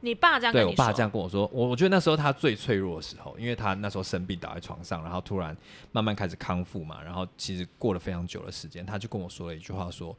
[0.00, 5.56] 你爸这样跟我爸这样跟我说，我我觉得那时候他最脆弱的时候，因为他那时候生病倒在床上，然后突然
[5.92, 10.16] 慢慢开始康复嘛，然后其实过了非常久的时间，他就跟我说了一句话说。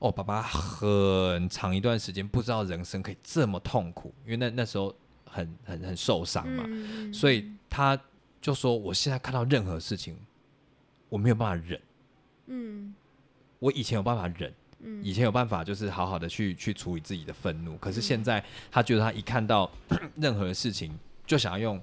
[0.00, 7.14] 哦，爸爸很长一段时间不知道人生可以这么痛苦，因为那那时候很很很受伤嘛，嗯。
[7.14, 7.98] 所以他
[8.38, 10.14] 就说我现在看到任何事情，
[11.08, 11.80] 我没有办法忍。
[12.46, 12.94] 嗯。
[13.60, 14.52] 我以前有办法忍，
[14.84, 15.02] 嗯。
[15.02, 19.70] 以前有办法就是好好的去去处理自己的愤怒，可是现在他觉得他一看到
[20.16, 21.82] 任何的事情，就想要用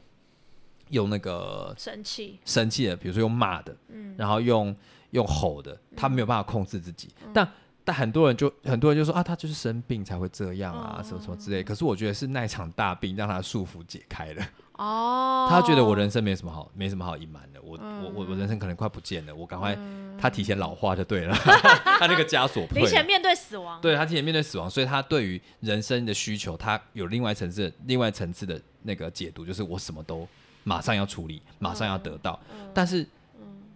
[0.90, 4.16] 用那个生气，生气的，比如说用骂的，嗯。
[4.18, 4.76] 然后用
[5.12, 7.10] 用吼的，他没有办法控制自己。
[7.34, 7.52] 但
[7.84, 11.04] 但很多人就很多人就说啊，他就是生病才会这样啊，哦。
[11.04, 11.64] 什么什么之类。
[11.64, 14.46] 可是我觉得是那场大病让他束缚解开了，
[14.82, 19.78] 哦，他觉得我人生没什么好没什么好隐瞒的，我、嗯我我我人生可能快不见了，我赶快、
[20.20, 21.36] 他提前老化就对了，
[22.00, 22.66] 他那个枷锁。
[22.68, 30.28] 提前面对死亡，对他提前面对死亡，所以他对于人生的需求，他有另外层次的、另外层次的那个解读，就是我什么都
[30.64, 32.40] 马上要处理，马上要得到。
[32.52, 33.06] 嗯但是，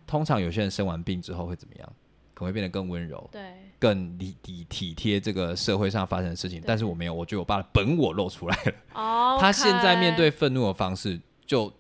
[0.08, 1.94] 通常有些人生完病之后会怎么样？
[2.36, 3.42] 可能会变得更温柔，对，
[3.80, 6.62] 更体体体贴这个社会上发生的事情。
[6.64, 8.74] 但是我没有，我觉得我爸的本我露出来了。
[8.94, 11.74] 哦，他现在面对愤怒的方式，就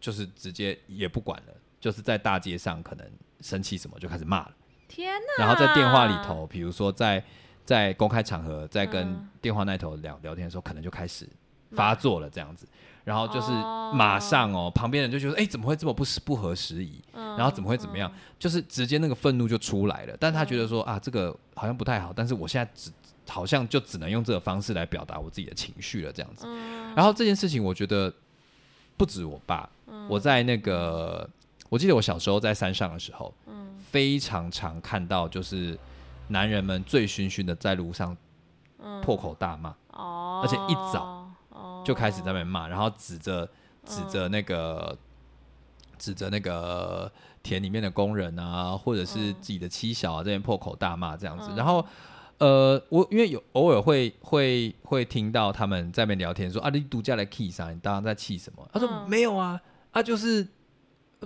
[0.00, 3.08] 就是直接也不管了，就是在大街上可能
[3.40, 4.52] 生气什么就开始骂了。
[4.88, 7.22] 天哪，然后在电话里头，比如说在
[7.64, 11.28] 在公开场合，在跟嗯电话那头聊聊天的时候，可能就开始
[11.70, 12.66] 发作了这样子。
[13.04, 17.02] 然后就是哦马上哦，旁边人就觉得，哎，怎么会这么不不合时宜？
[17.12, 18.10] 嗯，然后怎么会怎么样？
[18.38, 20.16] 就是直接那个愤怒就出来了。
[20.18, 22.90] 但他觉得说啊，这个好像不太好，但是我现在只
[23.28, 26.46] 好像就只能用这个方式来表达我自己的情绪了，这样子。
[26.48, 28.12] 嗯然后这件事情，我觉得
[28.96, 29.68] 不止我爸，
[30.08, 31.28] 我在那个，
[31.68, 35.78] 我记得我小时候在山上的时候，嗯非常常看到就是
[36.28, 38.16] 男人们醉醺醺的在路上
[39.02, 41.19] 破口大骂，哦，而且一早哦
[41.84, 43.48] 就开始在那边骂，然后指着
[43.84, 44.96] 指着那个、
[45.98, 47.10] 指着那个
[47.42, 51.84] 田里面的工人啊，或者是自己的妻小啊这边破口大骂这样子，然后。
[52.40, 57.70] 呃，我因为有偶尔会会会听到他们在那边聊天说啊，你独家来气啥？
[57.70, 58.66] 你当然在气什么？
[58.72, 60.48] 他说、嗯没有啊，啊就是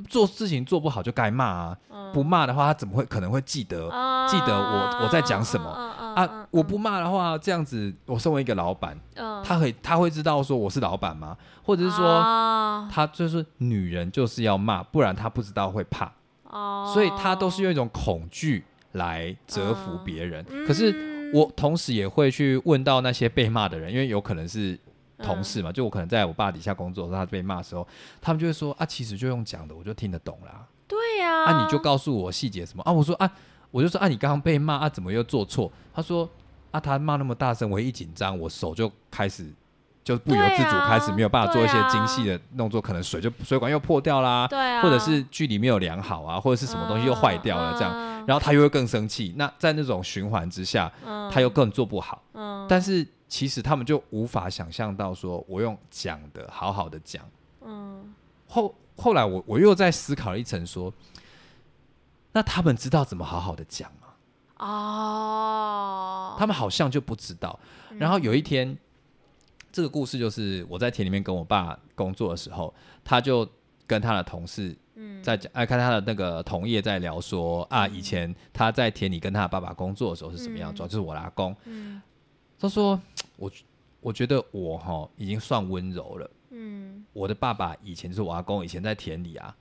[0.08, 3.88] 做事情做不好就该骂啊，嗯不骂的话他怎么会可能会记得、
[4.28, 6.46] 记得我我在讲什么么啊？
[6.50, 11.36] 我不骂的话，这样子我身为一个老板，嗯他会他会知道说我是老板吗？
[11.62, 16.12] 或者是说哦他就是女人就是要骂，不然他不知道会怕，
[16.50, 20.44] 哦所以他都是用一种恐惧来折服别人。
[20.50, 24.78] 嗯可是我同时也会去问到那些被骂的人，因为有可能是
[25.18, 27.86] 同事嘛，就我可能在我爸底下工作的时候，他被骂的时候，
[28.20, 30.66] 他们就会说啊，其实就用讲的，我就听得懂啦。
[30.86, 32.92] 对呀，啊，你就告诉我细节什么啊？
[32.92, 33.28] 我说啊，
[33.74, 35.68] 我就说啊，你刚刚被骂啊，怎么又做错？
[35.92, 36.30] 他说
[36.70, 39.52] 啊，他骂那么大声，我一紧张，我手就开始
[40.04, 49.34] 就不由自主开始没有办法做一些精细的动作，可能水就水管又破掉啦，对啊，或者是距离没有量好啊，或者是什么东西又坏掉了这样，嗯然后他又会更生气。
[49.36, 52.22] 那在那种循环之下，嗯他又更做不好。
[52.34, 57.24] 嗯但是其实他们就无法想象到，说我用讲的好好的讲。
[57.66, 58.14] 嗯
[58.46, 60.92] 后后来我我又在思考了一层，说，
[62.34, 64.08] 那他们知道怎么好好的讲吗？
[64.58, 67.58] 哦，他们好像就不知道。
[67.98, 68.76] 然后有一天，
[69.72, 73.48] 这个故事就是我在田里面跟我爸工作的时候，他就
[73.86, 81.54] 跟他的同事嗯在讲，哎、看他的那个同业在聊说啊，以前他在田里跟他的爸爸工作的时候是什么样状，就是我阿公。
[81.64, 82.02] 嗯
[82.58, 83.00] 他说，
[83.36, 83.50] 我
[84.00, 86.30] 我觉得我哈已经算温柔了。
[86.50, 89.54] 嗯我的爸爸以前就是我阿公，以前在田里啊，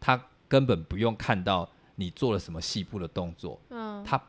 [0.00, 1.68] 他根本不用看到
[2.00, 4.20] 你做了什么细部的动作，嗯他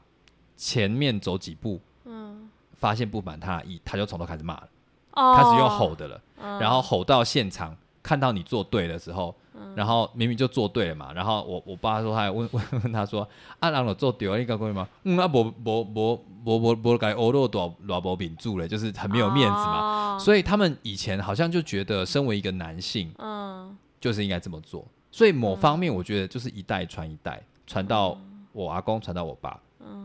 [0.57, 4.67] 前面走几步，嗯，发现不满他的意，他就从头开始骂了，
[5.11, 9.35] 哦开始用吼的了，嗯然后吼到现场看到你做对的时候，
[9.75, 13.27] 然后明明就做对了嘛，然后我我爸说他还问问 问他说
[13.59, 14.87] 啊，让我做对了，你搞过吗？
[15.03, 20.15] 嗯，啊，无无无无无无该欧若多偌无秉住了，就是很没有面子嘛。
[20.15, 24.85] 嘛所以他们以前好像就觉得，身为一个男性，嗯就是应该这么做。
[25.11, 28.17] 所以某方面，我觉得就是一代传一代，传到
[28.51, 29.57] 我阿公，传到我爸，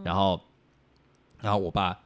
[0.05, 0.39] 然后，
[1.41, 1.99] 然后我爸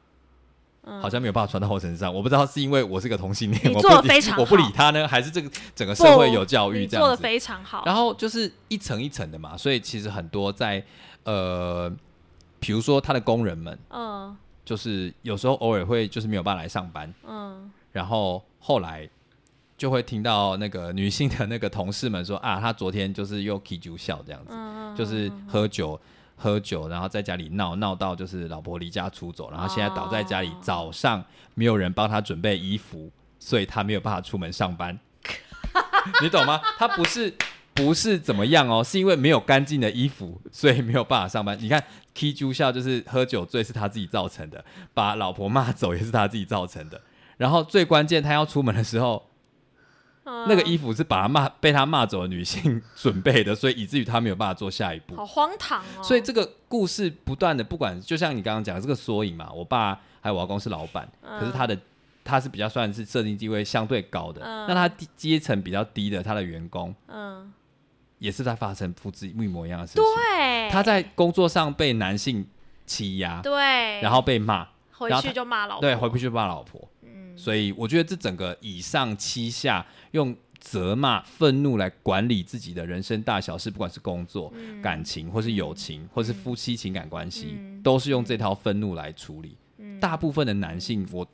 [1.01, 2.11] 好像没有办法传到我身上。
[2.11, 4.41] 我不知道是因为我是个同性恋，我不理非常好。
[4.41, 7.21] 我不理他呢，还是这个整个社会有教育你做的这样子？
[7.21, 10.81] 非常好，然后就是一层一层的嘛，所以其实很多在
[11.25, 11.93] 呃，
[12.59, 14.35] 比如说他的工人们，嗯。
[14.65, 17.71] 就是有时候偶尔会就是没有办法来上班，嗯。
[17.91, 19.09] 然后后来
[19.79, 25.99] 就会听到那个女性的那个同事们说啊，她昨天就是又 K 酒笑这样子，嗯，就是喝酒
[26.35, 31.23] 喝酒，然后在家里闹闹到就是老婆离家出走，然后现在倒在家里，哦早上
[31.55, 34.99] 没有人帮她准备衣服，所以她没有办法出门上班，
[36.21, 36.61] 你懂吗？
[36.77, 37.33] 她不是。
[37.75, 41.57] 不是怎么样哦，是因为没有干净的衣服，所以没有办法上班。
[41.61, 41.81] 你看
[42.13, 46.99] ，K 猪笑就是喝酒醉是他自己造成的，把老婆骂走也是他自己造成的。
[47.37, 49.28] 然后最关键，他要出门的时候，
[50.47, 55.15] 那个衣服是把他骂被他骂走的女性准备的，所以以至于他没有办法做下一步。
[55.15, 56.03] 好荒唐哦！
[56.03, 61.77] 所以这个故事不断的，不管就像你刚刚讲的这个缩影嘛，我爸还有我老公是老板，可是他的
[62.23, 67.51] 他是比较算是设定地位相对高的，那他阶层比较低的他的员工，嗯，
[68.19, 70.03] 也是在发生复制一模一样的事情。
[70.03, 72.45] 对，他在工作上被男性
[72.85, 74.67] 欺压，对，然后被骂，
[74.99, 76.87] 回去就骂老婆，对，回去就骂老婆。
[77.01, 80.35] 嗯，所以我觉得这整个以上七下用。
[80.61, 84.51] 责骂、愤怒来管理自己的人生大小事，不管是工作、
[84.83, 89.55] 感情，或是友情，或是夫妻情感关系，都是用这套愤怒来处理。
[90.01, 91.25] 大部分的男性，我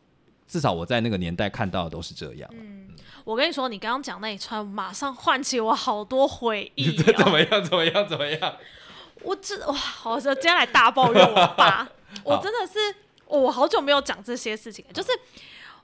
[0.48, 2.48] 至少我在那个年代看到的都是这样。
[2.54, 2.88] 嗯，
[3.24, 6.92] 我跟你说，你刚刚讲那一串，马上唤起我好多回忆。
[6.92, 7.64] 怎么样？
[7.64, 8.08] 怎么样？
[8.08, 8.58] 怎么样？
[9.24, 11.90] 我这哇，我今天来大抱怨我爸，
[12.24, 12.96] 我真的是，
[13.28, 15.10] 我好久没有讲这些事情，就是。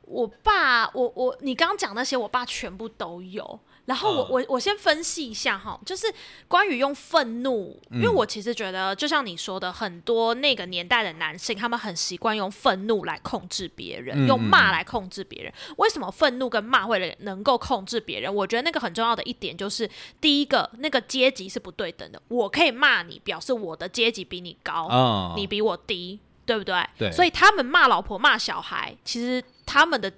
[0.04, 3.58] 我爸，我我你刚刚讲那些，我爸全部都有。
[3.86, 6.06] 然后我我我先分析一下哈，就是
[6.50, 15.54] 关于用愤怒，因为我其实觉得，就像你说的，很多那个年代的男性，他们很习惯用愤怒来控制别人，用骂来控制别人。
[15.78, 18.34] 为什么愤怒跟骂会能够控制别人？
[18.34, 22.22] 我觉得那个很重要的一点就是，第一个，那个阶级是不对等的。
[22.28, 26.84] 我可以骂你，表示我的阶级比你高，你比我低，对不对？
[26.98, 27.12] 对。
[27.12, 29.44] 所以他们骂老婆、骂小孩，其实。
[29.64, 30.12] 他们的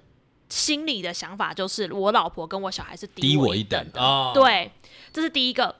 [0.48, 4.32] 心里的想法就是，我老婆跟我小孩是低我一等的。
[4.34, 4.68] 对，
[5.12, 5.76] 这是第一个。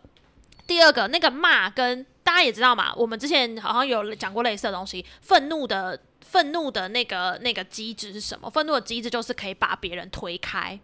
[0.64, 5.04] 第二个，那个骂跟大家也知道嘛，我们之前好像有讲过类似的东西。
[5.22, 8.48] 愤怒的愤怒的那个那个机制是什么？
[8.48, 10.78] 愤怒的机制就是可以把别人推开。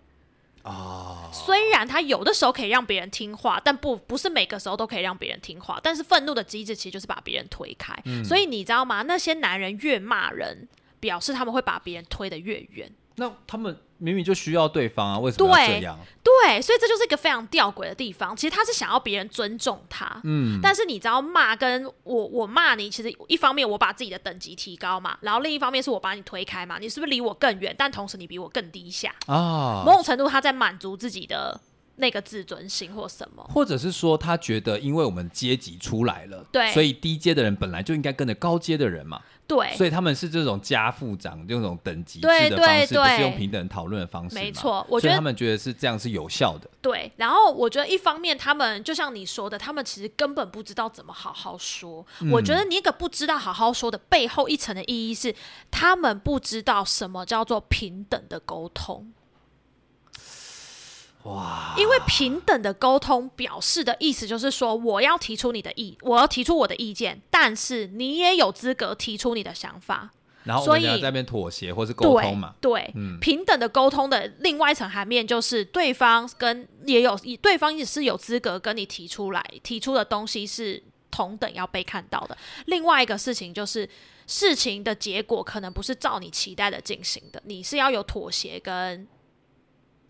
[0.62, 5.80] 啊，虽然他有的时候可以让别人听话，但不不是每个时候都可以让别人听话。
[5.82, 7.94] 但是愤怒的机制其实就是把别人推开。
[8.24, 9.02] 所以你知道吗？
[9.02, 10.68] 那些男人越骂人。
[11.00, 12.86] 表示他们会把别人推得越远。
[13.20, 15.98] 那他们明明就需要对方啊，为什么要这样？
[16.24, 18.34] 对，所以这就是一个非常吊诡的地方。
[18.34, 20.58] 其实他是想要别人尊重他，嗯。
[20.62, 26.78] 但是你知道骂跟我我骂你，其实一方面我把自己的等级提高嘛，然后另一方面是我把你推开嘛。
[26.78, 27.74] 你是不是离我更远？
[27.76, 29.82] 但同时你比我更低下啊。
[29.84, 31.60] 某种程度他在满足自己的
[32.00, 39.20] 那个自尊心或什么，或者是说他觉得因为我们阶级出来了，对，所以低阶的人本来就应该跟着高阶的人嘛。
[39.46, 44.36] 对，所以他们是这种家父长这种等级制的方式，不是用平等讨论的方式。
[44.36, 46.70] 没错，我觉得他们觉得是这样是有效的。
[46.80, 52.06] 对，然后我觉得一方面他们就像你说的，他们其实根本不知道怎么好好说。
[52.30, 55.34] 我觉得你一个不知道好好说的背后一层的意义是，
[55.68, 59.12] 他们不知道什么叫做平等的沟通。
[61.24, 61.74] 哇！
[61.76, 70.10] 因为平等的沟通表示的意思就是说，我要提出你的意，我要提出我的意见，但是你也有资格提出你的想法。
[70.44, 72.54] 然后，所以在那边妥协或是沟通嘛？
[72.62, 82.34] 对，平等的沟通的另外一层含面就是，对方跟也有，对方也是有资格跟你提出来，提出的东西是同等要被看到的。
[82.64, 83.86] 另外一个事情就是，
[84.26, 89.06] 事情的结果可能不是照你期待的进行的，你是要有妥协跟。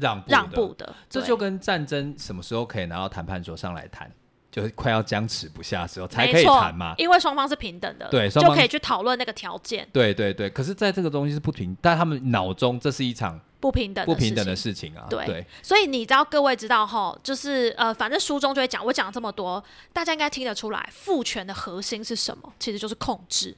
[0.00, 4.10] 让让步的，这就跟战争什么时候可以拿到谈判桌上来谈，
[4.50, 6.94] 就是快要僵持不下的时候才可以谈嘛。
[6.98, 9.86] 因为双方是平等的，对，就可以去讨论那个条件。
[9.92, 15.06] 对对对，可是，在这个东西是不平，但他们脑中这是一场不平等、不平等的事情啊。
[15.10, 22.52] 对，所以你知道，各位知道哈，就是呃，反正书中就会讲，我讲了这么多，大家应该听得出来，父权的核心是什么？
[22.58, 23.54] 其实就是控制。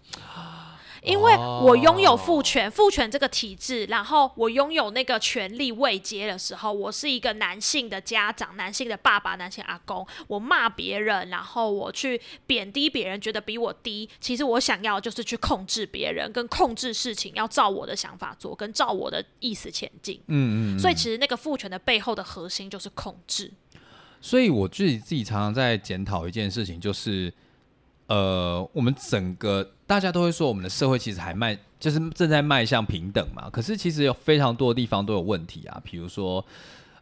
[1.03, 20.21] 因为我拥有父权，父权这个体制，然后我拥有那个权力位阶的时候，我是一个男性的家长，男性的爸爸，男性阿公，我骂别人，然后我去贬低别人，觉得比我低，其实我想要就是去控制别人，跟控制事情，要照我的想法做，跟照我的意思前进。
[20.29, 20.79] 嗯嗯。
[20.79, 23.53] 所以其实那个父权的背后的核心就是控制。
[24.21, 27.33] 所以我自己自己常常在检讨一件事情，就是。
[28.13, 33.49] 呃，我们整个大家都会说，我们的社会其实还迈，就是正在迈向平等嘛。
[33.49, 36.45] 可是其实有非常多的地方都有问题啊，比如说，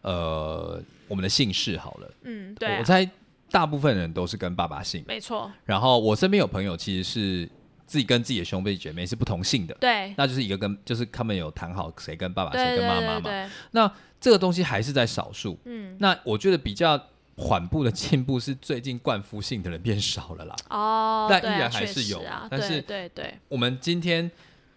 [0.02, 3.10] 呃，我们的姓氏好了，嗯，对，我猜
[3.50, 5.50] 大部分人都是跟爸爸姓，没错。
[5.64, 7.50] 然后我身边有朋友其实是
[7.88, 13.50] 自己跟自己的兄弟姐妹是不同姓的，对，那就是一个跟就是他们有谈好谁跟爸爸谁跟妈妈嘛。
[13.72, 17.02] 那这个东西还是在少数，嗯，那我觉得比较。
[17.40, 24.30] 缓步的进步是最近冠夫姓的人变少了啦，哦，但依然还是有，但是对对，我们今天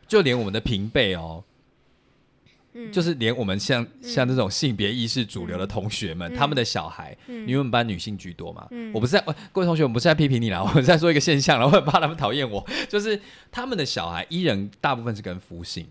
[0.08, 1.44] 就连我们的平辈哦，
[2.72, 7.42] 嗯，就是连我们像像这种性别意识主流的同学们，他们的小孩，嗯。
[7.42, 9.20] 因为我们班女性居多嘛，我不是在
[9.52, 13.20] 各位同学，我们不是在批评你啦， 我在说一个现象，然后怕他们讨厌我，就是
[13.52, 15.86] 他们的小孩依然大部分是跟夫姓。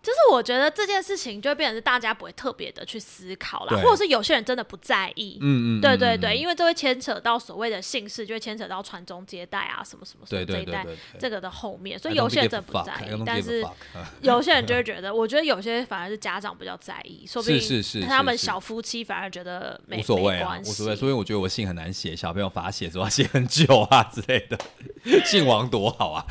[0.00, 5.38] 就是我觉得这件事情就会变成是大家不会特别的去思考啦，或者是有些人真的不在意。
[5.42, 10.86] 嗯嗯，对对对，嗯，因为这会牵扯到所谓的姓氏，就会牵扯到传宗接代啊，什么什么什对么这一代
[11.18, 13.64] 这个的后面，所以有些人真的不在意但是
[14.22, 20.96] 有些人就会觉得，我觉得有些反而是家长比较在意，说不定是是是他们小夫妻反而觉得没无所谓啊，无所谓。
[20.96, 24.58] 所以我觉得我姓很难写，小朋友罚写说要写很久啊之类的，
[25.26, 26.24] 姓王多好啊。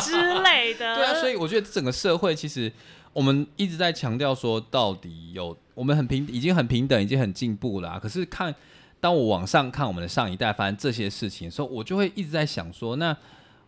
[0.00, 0.96] 之类的。
[0.96, 2.72] 对啊，所以我觉得整个社会其实
[3.12, 8.54] 我们一直在强调说，到底有我们很平，已经很平等，已经很进步了啊、可是看
[9.00, 13.16] 当我往上看我们的上一代发生这些事情的时候，我就会一直在想说，那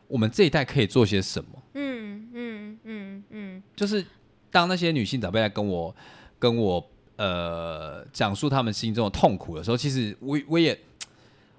[0.07, 1.63] 我们这一代可以做些什么？
[1.75, 4.05] 嗯嗯嗯嗯，就是
[4.51, 5.95] 当那些女性长辈来跟我
[6.39, 6.87] 跟我
[7.17, 10.79] 呃讲述他们心中的痛苦的时候，其实我我也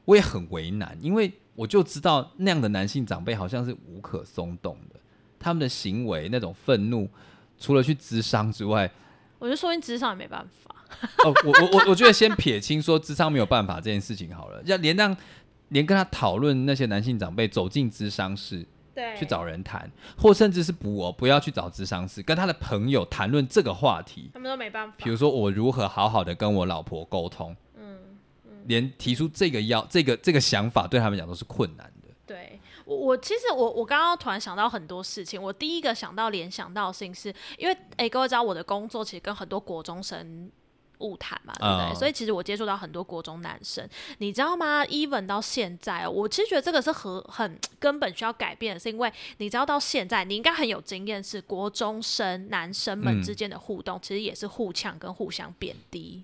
[0.06, 5.00] 我也很为难，因为我就知道那样的男性长辈好像是无可松动的，
[5.40, 7.10] 他们的行为那种愤怒，
[7.64, 8.92] 除了去咨商之外，
[9.40, 10.76] 我就说你职商也没办法。
[11.24, 15.16] 哦，我我我 我觉得先撇清说智商没有办法这件事情好了，要连让
[15.70, 24.30] 连跟他讨论那些男性长辈走进咨商室对去找人谈，或甚至是不哦不要去找咨商室，跟他的朋友谈论这个话题。
[24.34, 24.96] 他们都没办法。
[24.98, 27.98] 比如说我如何好好的跟我老婆沟通，嗯，
[28.66, 31.90] 连提出这个要这个这个想法对他们讲都是困难
[32.86, 35.42] 我，我其实我我刚刚突然想到很多事情。
[35.42, 40.52] 我第一个想到联想到的事情是，因为诶，各位知道我的工作其实跟很多国中生
[41.00, 41.94] 物谈嘛，对不对？
[41.94, 43.88] 嗯所以其实我接触到很多国中男生，
[44.20, 56.24] 你知道吗？even 到现在，我其实觉得这个是很很根本需要改变的，是因为你知道到现在，你应该很有经验，是国中生男生们嗯之间的互动，其实也是互呛跟互相贬低。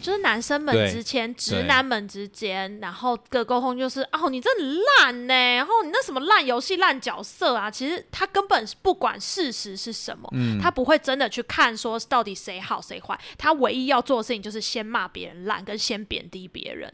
[0.00, 16.92] 就是男生们之间、直男们之间，然后的沟通就是哦，你这很烂呢，然后你那什么烂游戏、烂角色啊，其实他根本不管事实是什么，嗯他不会真的去看说到底谁好谁坏，他唯一要做的事情就是先骂别人烂，跟先贬低别人。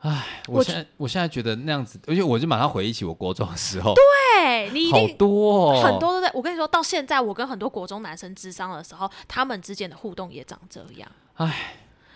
[0.00, 6.30] 我我现在我现在觉得那样子，而且我就马上回忆起我国中的时候，对你一好定多、哦、很多都在。
[6.32, 11.10] 我跟你说到现在，我跟很多国中男生智商的时候，他们之间的互动也长这样。
[11.34, 11.74] 唉，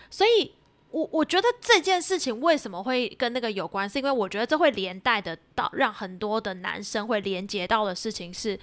[0.09, 0.53] 所以
[0.91, 8.57] 我我觉得这件事情为什么会跟那个有关，是因为我觉得这会连带的到让很多的男生会连接到的事情是，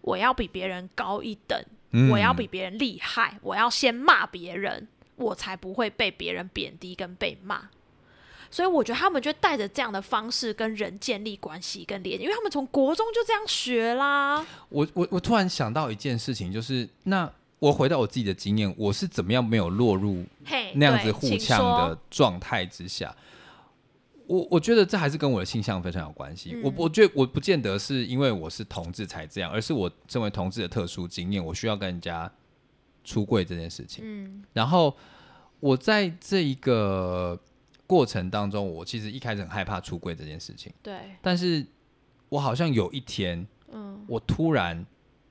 [0.00, 1.56] 我要比别人高一等，
[1.92, 7.68] 嗯我要比别人厉害，我要先骂别人，我才不会被别人贬低跟被骂。
[8.54, 14.46] 所以我觉得他们就带着这样的方式跟人建立关系跟连接，因为他们从国中就这样学啦。
[14.68, 17.28] 我我我突然想到一件事情，就是那
[17.58, 20.24] 我回到我自己的经验，我是怎么样没有落入，
[20.76, 23.12] 那样子互呛的状态之下，
[24.28, 26.52] 我我觉得这还是跟我的性向非常有关系。
[26.54, 32.30] 嗯我我觉得我不见得是因为我是同志才这样，而是我身为同志的特殊经验，我需要跟人家
[33.02, 34.04] 出柜这件事情。
[34.06, 34.96] 嗯然后
[35.58, 37.36] 我在这一个
[37.86, 41.64] 过程当中，我其实一开始很害怕出柜这件事情，对，但是
[42.28, 44.84] 我好像有一天，嗯我突然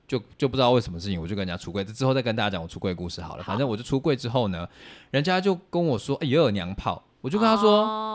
[0.06, 1.84] 就就不知道为什么事情，我就跟人家出柜。
[1.84, 3.42] 这之后再跟大家讲我出柜的故事好了。
[3.42, 4.68] 好反正我就出柜之后呢，
[5.10, 7.84] 人家就跟我说：“哎、也有娘炮。”我就跟他说。
[7.84, 8.10] 哦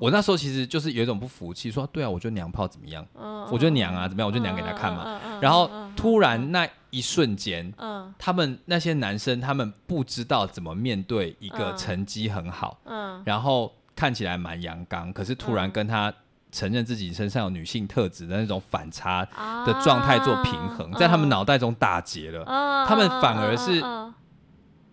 [0.00, 3.06] 我那时候其实就是有一种不服气，说对啊，我就娘炮怎么样？
[3.14, 4.26] 嗯我就娘啊，怎么样？
[4.26, 5.04] 我就娘给他看嘛。
[5.04, 15.70] 嗯嗯嗯然后嗯突然那一瞬间，嗯他们那些男生，他们不知道怎么面对一个嗯成绩很好，嗯然后看起来蛮阳刚，可是突然嗯。
[15.70, 16.12] 跟他
[16.50, 19.64] 承认自己身上有女性特质的那种反差啊。
[19.64, 22.86] 的状态做平衡，在他们脑袋中打结了，嗯。
[22.86, 23.82] 他们反而是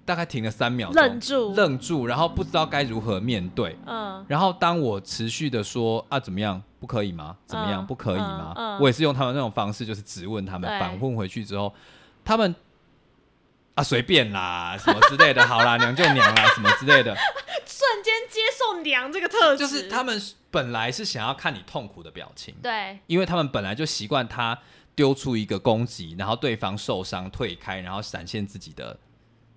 [0.06, 1.54] 大概停了三秒钟，愣住。
[1.54, 3.78] 愣住，然后不知道该如何面对。
[3.86, 4.26] 嗯。
[4.28, 6.62] 然后当我持续的说啊怎么样？
[6.80, 7.36] 不可以吗？
[7.46, 7.84] 怎么样？
[7.84, 8.54] 嗯不可以吗？
[8.56, 11.74] 嗯嗯我也是用他们那种方式，就是质问他们，反问回去之后，
[12.24, 12.56] 他们
[13.80, 17.16] 啊随便啦，什么之类的， 好啦，娘就娘啦，什么之类的，
[17.66, 20.22] 瞬间接受娘这个特质，就是他们
[20.52, 23.00] 本来是想要看你痛苦的表情，对。
[23.08, 24.60] 因为他们本来就习惯他
[24.96, 29.00] 丢出一个攻击，然后对方受伤退开，然后展现自己的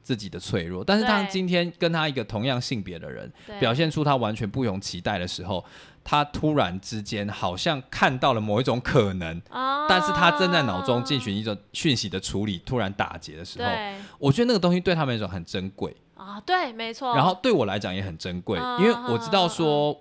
[0.05, 0.85] 自己的脆弱。
[0.85, 5.64] 但是当今天跟他一个同样性别的人表现出他完全不容期待的时候，
[6.05, 15.97] 他突然之间好像看到了某一种可能，啊但是他正在脑中进行一种讯息的处理，突然打结的时候，对我觉得那个东西对他们来说很珍贵。
[16.15, 17.15] 啊，对，没错。
[17.17, 20.01] 然后对我来讲也很珍贵，嗯因为我知道说，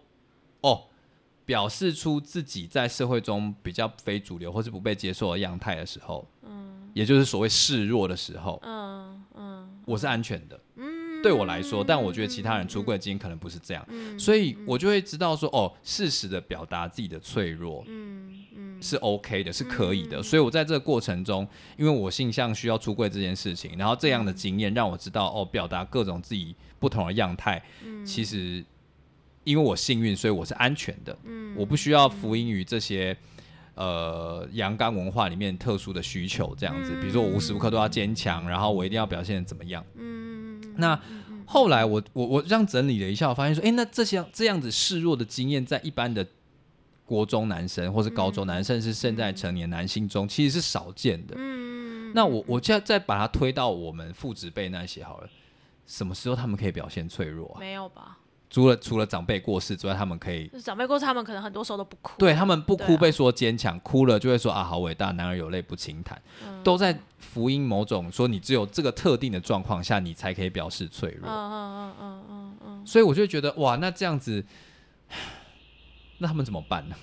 [0.62, 0.84] 哦，
[1.46, 10.60] 表示出自己在社会中比较非主流或是不被接受的样态的时候，嗯，也就是所谓示弱的时候，嗯嗯我是安全的。
[11.22, 20.22] 嗯，对我来说，但我觉得其他人出柜的经验可能不是这样，所以我就会知道说，哦，适时的表达自己的脆弱，嗯嗯是 OK 的，是可以的。
[20.24, 21.48] 所以我在这个过程中，
[21.78, 27.62] 因为我性向需要出柜这件事情，然后这样的经验让我知道，哦，表达各种自己不同的样态，
[28.04, 28.64] 其实
[29.44, 31.16] 因为我幸运，所以我是安全的。
[31.26, 33.16] 嗯，我不需要福音于这些
[33.76, 36.92] 呃阳刚文化里面特殊的需求，这样子。
[37.00, 39.86] 比如说我无时无刻都要坚强，然后我一定要表现怎么样。
[40.76, 41.02] 嗯，那
[41.46, 46.26] 后来我我我这样整理了一下，我发现说，哎，那这些这样子示弱的经验，在一般的。
[47.04, 51.36] 国中男生或是高中男生是现在成年男性中其实是少见的。
[51.38, 55.28] 嗯，那我我现在再把它推到我们父职辈那些好了，
[55.86, 57.54] 什么时候他们可以表现脆弱？
[57.60, 58.18] 没有吧？
[58.50, 62.14] 除了除了长辈过世之外，他们可以长辈过世，他们可能很多时候都不哭。
[62.18, 66.22] 对他们不哭被说坚强，哭了就会说啊好伟大，男儿有泪不轻弹，
[66.64, 71.30] 都在福音某种说你只有这个特定的状况下，你才可以表示脆弱。
[71.30, 72.86] 嗯嗯嗯嗯嗯嗯。
[72.86, 74.44] 所以我就觉得哇，那这样子。
[76.20, 76.96] 那他们怎么办呢？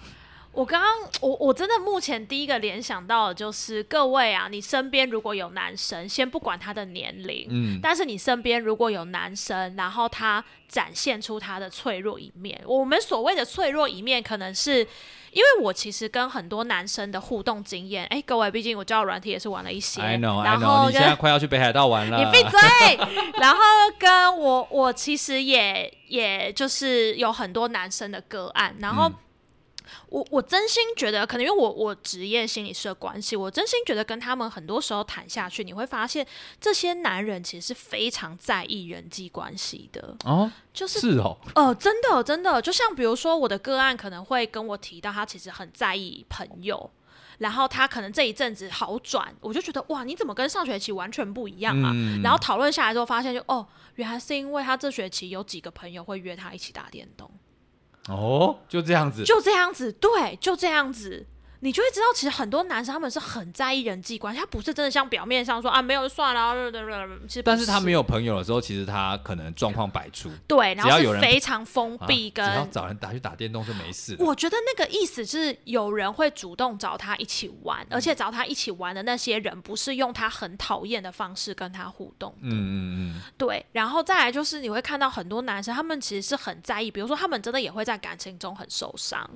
[0.52, 14.84] 我刚刚，我我真的目前第一个联想到的就是各位啊，你身边如果有男生，先不管他的年龄，嗯，但是你身边如果有男生，然后他展现出他的脆弱一面，我们所谓的脆弱一面，可能是
[15.38, 20.42] 因为我其实跟很多男生的互动经验，哎，各位，毕竟我教软体也是玩了一些，I know，
[20.86, 22.58] 你现在快要去北海道玩了，你闭嘴。
[23.40, 23.60] 然后
[23.96, 29.08] 跟我，我其实也也就是有很多男生的个案，然后。
[30.08, 36.26] 我我真心觉得，可能因为我我职业心理师的关系，我真心觉得跟他们很多时候谈下去，你会发现
[36.60, 46.90] 这些男人其实是非常在意人际关系的哦，就是是哦，呃，真的真的，就像比如说我的个案可能会跟我提到，他其实很在意朋友，
[47.38, 51.92] 然后他可能这一阵子好转，我就觉得哇，你怎么跟上学期完全不一样啊？
[52.22, 53.66] 然后讨论下来之后，发现就哦，
[53.96, 57.30] 原来是因为他这学期有几个朋友会约他一起打电动。
[58.08, 61.26] 哦，就这样子，就这样子，对，就这样子。
[61.60, 66.54] 你就会知道，其实很多男生他们是很在意人际关系，他不是真的像表面上说啊，没有就算了。
[67.26, 70.30] 其实，但是他没有朋友的时候，其实他可能状况百出。
[70.46, 74.16] 对，然后是非常封闭，跟只要找人打去打电动就没事。
[74.18, 82.34] 我觉得那个意思是有人会主动找他一起玩，而且找他一起玩的那些人不是用他很讨厌的方式跟他互动。
[82.40, 83.20] 嗯嗯嗯。
[83.36, 89.28] 对，然后再来就是你会看到很多男生，他们其实是很在意，比如说他们真的也会在感情中很受伤。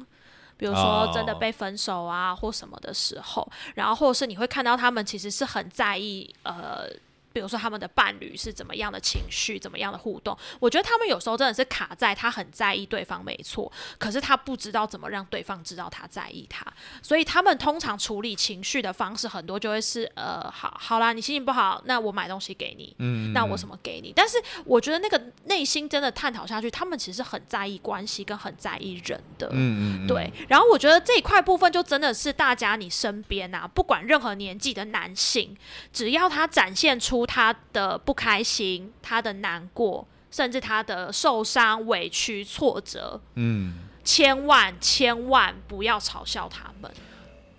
[0.57, 6.87] 比如说真的被分手啊或什么的时候，然后或者是你会看到他们其实是很在意呃。
[7.33, 10.37] 比如说他们的伴侣是怎么样的情绪，怎么样的互动？
[10.61, 16.65] 我觉得他们有时候真的是卡在他很在意对方，没错，可是他不知道怎么让对方知道他在意他，
[17.03, 24.13] 所以他们通常处理情绪的方式很多就会是呃，好好啦，你心情不好，那我买东西给你，嗯，那我什么给你？
[24.15, 30.31] 但是我觉得那个内心真的探讨下去，他们其实很在意关系跟很在意人的，嗯嗯，对。
[30.49, 35.57] 然后我觉得这一块部分就真的是大家你身边啊，不管任何年纪的男性，
[35.93, 37.22] 只要他展现出。
[37.27, 46.91] 他的不开心，他的难过，甚至他的受伤、委屈、挫折，嗯，千万千万不要嘲笑他们。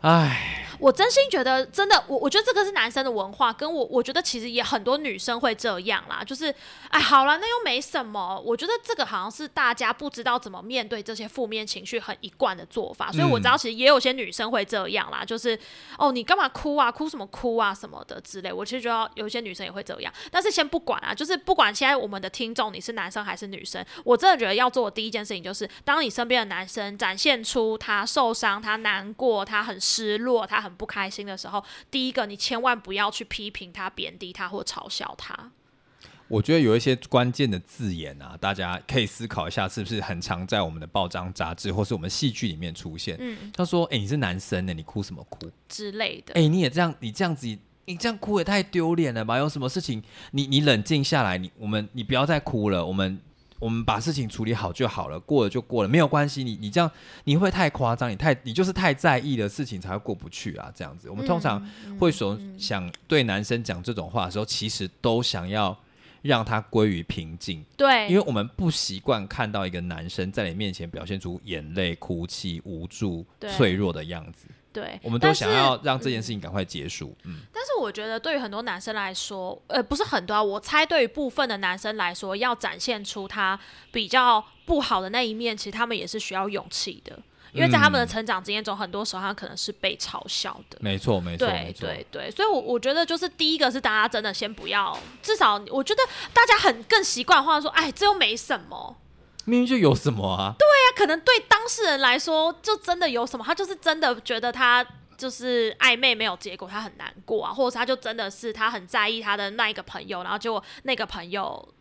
[0.04, 6.54] 唉，我真心觉得，真的，我我觉得这个是男生的文化，跟我我觉得其实也很多女生会这样啦，就是，
[6.90, 8.38] 哎，好了，那又没什么。
[8.46, 15.58] 我觉得这个好像是大家不知道怎么面对这些负面情绪很一贯的做法，所以我知道其实也有些女生会这样啦，就是，
[15.98, 16.92] 哦，你干嘛哭啊？
[16.92, 17.74] 哭什么哭啊？
[17.74, 18.52] 什么的之类。
[18.52, 29.80] 我其实觉得有些女生也会这样，但是先不管啊，就是不管现在我们的听众你是男生还是女生，我真的觉得要做的第一件事情就是，当你身边的男生展现出他受伤、他难过、他很。
[29.94, 35.52] 失落，他很不开心的时候，第一个，你千万不要去批评他、贬低他或嘲笑他。
[36.30, 43.16] 我觉得有一些关键的字眼啊，大家可以思考一下，是不是很常在我们的报章、杂志或是我们戏剧里面出现？
[43.20, 46.34] 嗯，他说：“哎，你是男生呢，你哭什么哭之类的？
[46.34, 47.46] 哎，你也这样，你这样子，
[47.86, 49.38] 你这样哭也太丢脸了吧？
[49.38, 53.20] 有什么事情，你你冷静下来，你我们你不要再哭了，我们。”
[53.64, 56.44] 我们把事情处理好就好了，过了就过了，没有关系。
[56.44, 56.92] 你你这样，
[57.24, 60.70] 你会太夸张，你太你就是太在意的事情才会过不去啊。
[60.76, 61.66] 这样子，我们通常
[61.98, 65.78] 会说想对男生讲这种话的时候，其实都想要
[66.22, 67.64] 让他归于平静。
[67.78, 74.48] 对，因为我们不习惯看到一个男生在你面前表现出眼泪、哭泣、无助、脆弱的样子。
[74.74, 77.16] 对，我们都想要让这件事情赶快结束。
[77.24, 83.58] 嗯，但是我觉得对于很多男生来说，呃，不是很多啊，我猜对于部分的男生来说，要展现出他
[83.92, 87.18] 比较不好的那一面，其实他们也是需要勇气的，
[87.54, 90.78] 因为在他们的成长经验中，很多时候他可能是被嘲笑的。
[90.82, 92.32] 没错，没错，对，对，对。
[92.32, 96.02] 所以，我我觉得就是第一个是大家真的先不要，至少我觉得
[96.34, 98.98] 大家很更习惯话说，哎，这又没什么。
[99.46, 100.56] 明明就有什么啊？
[100.58, 104.86] 对啊可能对当事人来说，就真的有什么，他就是真的觉得他
[105.18, 111.74] 就是暧昧没有结果，他很难过啊，或者他就真的是他很在意他的那一个朋友，然后结果那个朋友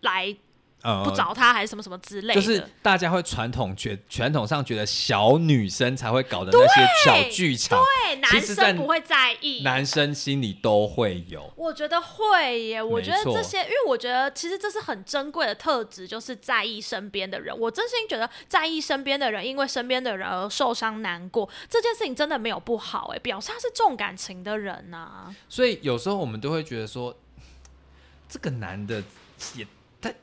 [0.00, 0.36] 来
[0.82, 11.52] 呃不找他，还是什么什么之类的，就是大家会传统觉传统上觉得小女生才会搞的那些小剧场，对男生不会在意，男生心里都会有。
[11.56, 17.56] 我觉得会耶，我觉得这些，因为我觉得其实这是很珍贵的特质，就是在意身边的人。
[17.58, 27.14] 我真心觉得在意身边的人，因为身边的人而受伤难过，这件事情真的没有不好哎，表示他是重感情的人呐、所以有时候我们都会觉得说，
[28.28, 29.02] 这个男的
[29.56, 29.66] 也
[30.00, 30.14] 太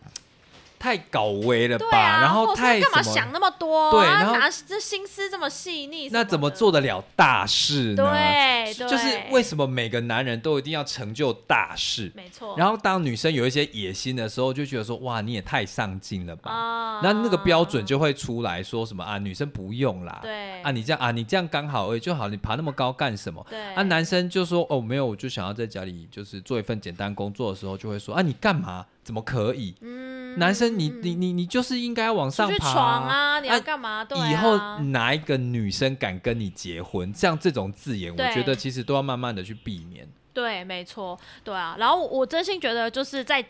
[0.85, 3.89] 太搞威了吧，啊，然后太干嘛想那么多、啊？
[3.89, 4.35] 对然后
[4.67, 8.11] 这心思这么细腻，那怎么做得了大事呢？
[8.11, 12.11] 对对就是为什么每个男人都一定要成就大事？
[12.15, 16.51] 没错，然后当女生有一些野心的时候，就觉得说哇，你也太上进了吧。
[16.51, 23.43] 啊那那个标准就会出来说什么啊，女生不用啦，对啊，你这样啊，你这样刚好而已就好，你爬那么高干什么？
[23.49, 28.85] 对啊，男生就说哦，没有，我就想要在家里就是做一份简单工作的时候，就会说啊，你干嘛？
[29.05, 29.73] 怎么可以？
[29.79, 34.03] 嗯男生你你你你就是应该往上爬闯啊，你要干嘛？
[34.03, 34.57] 对啊以后
[34.89, 37.13] 哪一个女生敢跟你结婚？
[37.13, 40.05] 像这种字眼，我觉得其实都要慢慢的去避免。
[40.33, 41.77] 对，没错，对啊。
[41.79, 43.45] 然后我我真心觉得，就是在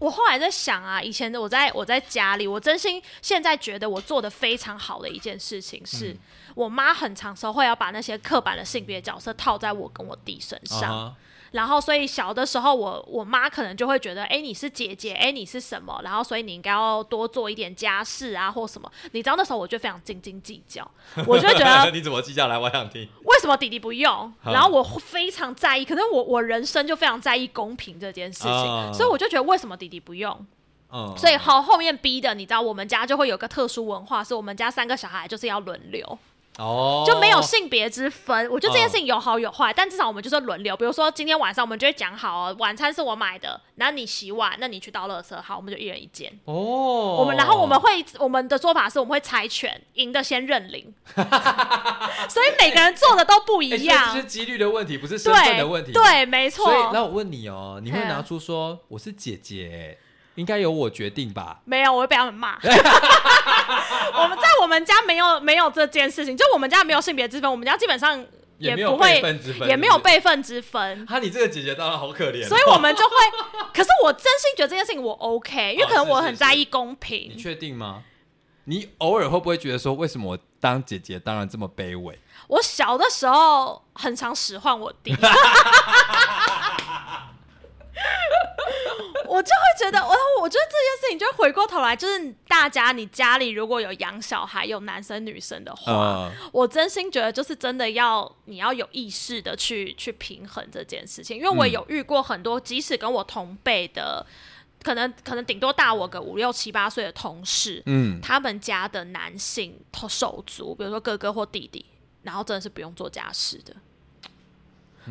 [0.00, 6.18] 我后来在想啊，以前的我在我在家里，我真心现在觉得我做的非常好的一件事情是，嗯
[6.56, 11.14] 我妈很长时候会要把那些刻板的性别角色套在我跟我弟身上。
[11.52, 16.00] 然后，所以小的时候我，我妈可能就会觉得，哎，你是姐姐，哎，你是什么？
[16.02, 18.90] 然后，所以你应该要多做一点家事啊，或什么。
[19.12, 20.88] 你知道那时候我就非常斤斤计较，
[21.26, 22.58] 我就觉得 你怎么记下来？
[22.58, 23.08] 我想听。
[23.24, 24.32] 为什么弟弟不用？
[24.44, 30.46] 然后我非常在意，可能我我人生就非常在意公平这件事情，啊所以我就觉得为什么弟弟不用？
[30.92, 36.18] 嗯，所以好后面逼的，你知道，我们家就会有个特殊文化，是我们家三个小孩就是要轮流，
[36.58, 38.48] 哦，就没有性别之分。
[38.50, 40.76] 我觉得这件事情有好有坏，但至少我们就是轮流。
[40.76, 46.32] 比如说今天晚上我们就会讲好哦，晚餐是我买的，然后你洗碗，那你去倒垃圾，好，我们就一人一间。
[46.44, 46.54] 哦，
[47.18, 50.94] 我们然后我们会我们的做法是我们会猜拳，赢的先认领，
[52.28, 54.14] 所以每个人做的都不一样。
[54.14, 56.92] 这是几率的问题，不是身份的问题。，对，没错所以。
[56.92, 59.98] 那我问你哦，你会嗯拿出说我是姐姐，
[60.36, 61.60] 应该由我决定吧？
[61.64, 62.58] 没有，我会被他们骂。
[64.14, 68.24] 我们在我们家没有没有这件事情，就我们家没有性别之分，我们家基本上
[68.58, 69.20] 也没有不会
[69.66, 71.06] 也没有辈分之分。
[71.06, 72.48] 哈，你这个姐姐当然好可怜哦。
[72.48, 73.14] 所以我们就会，
[73.74, 77.38] 可是我真心觉得这件事情我 OK，因为可能我很在意公平你平。
[77.38, 78.02] 确定吗？
[78.68, 82.18] 你偶尔会不会觉得说，为什么我当姐姐当然这么卑微？
[82.48, 85.14] 我小的时候很常使唤我弟，
[89.28, 104.24] 我就会觉得，我我觉得这件事情就回过头来，就是大家你家里如果有养小孩，有男生女生的话，呃，我真心觉得就是真的要你要有意识的去去平衡这件事情，因为我嗯有遇过很多，即使跟我同辈的，
[104.82, 111.84] 可能可能顶多大我个五六七八岁的同事，嗯，他们家的男性手足，比如说哥哥或弟弟，
[112.22, 113.74] 然后真的是不用做家事的。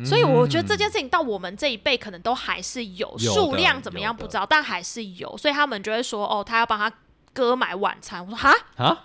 [0.04, 6.92] 所以我觉得这件事情到我们这一辈可能都还是有，有数量怎么样不知道，但还是有，所以他们就会说哦，他要帮他
[7.32, 8.24] 哥买晚餐。
[8.24, 9.04] 我说哈，啊，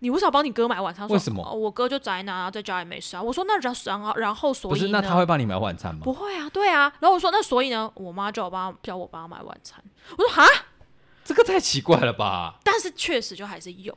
[0.00, 1.06] 你为什么帮你哥买晚餐？
[1.08, 3.22] 为什么哦我哥就宅男啊，在家也没事啊。
[3.22, 4.90] 我说那然然后然后所不是，以？
[4.90, 6.00] 那他会帮你买晚餐吗？
[6.02, 6.48] 不会啊？
[6.50, 6.92] 对啊。
[7.00, 7.90] 然后我说那所以呢？
[7.94, 9.82] 我妈叫我帮叫我帮他买晚餐。
[10.16, 10.44] 我说哈，
[11.24, 12.56] 这个太奇怪了吧？
[12.64, 13.96] 但是确实就还是有，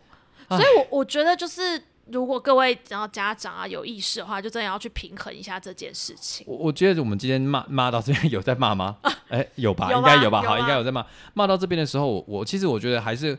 [0.49, 6.45] 所以我我觉得就是如果各位然后家长啊有意识的话，就真的要去平衡一下这件事情。
[6.47, 8.97] 我我觉得我们今天骂骂到这边有在骂吗？
[9.30, 11.06] 哎、有吧，有应该有吧，好，应该有在骂。
[11.34, 13.38] 骂到这边的时候，我我其实我觉得还是，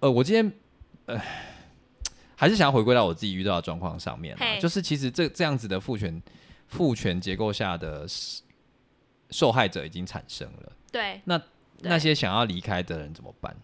[0.00, 0.52] 呃，我今天
[1.06, 1.20] 呃，
[2.36, 6.22] 还是想要回归到我自己遇到的状况上面啊，就是其实这这样子的父权
[6.68, 8.42] 父权结构下的受
[9.30, 11.46] 受害者已经产生了，对，那对。
[11.88, 13.56] 那些想要离开的人怎么办？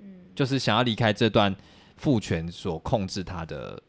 [0.00, 1.54] 嗯，就是想要离开这段
[2.02, 3.80] 父权所控制他的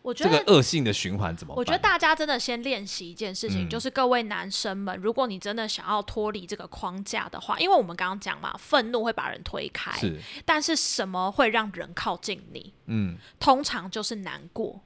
[0.00, 1.58] 我觉得这个恶性的循环怎么办？
[1.58, 12.72] 我觉得大家真的先练习一件事情，嗯就是各位男生们，如果你真的想要脱离这个框架的话，因为我们刚刚讲嘛，愤怒会把人推开，是但是什么会让人靠近你？
[12.86, 14.80] 嗯通常就是难过。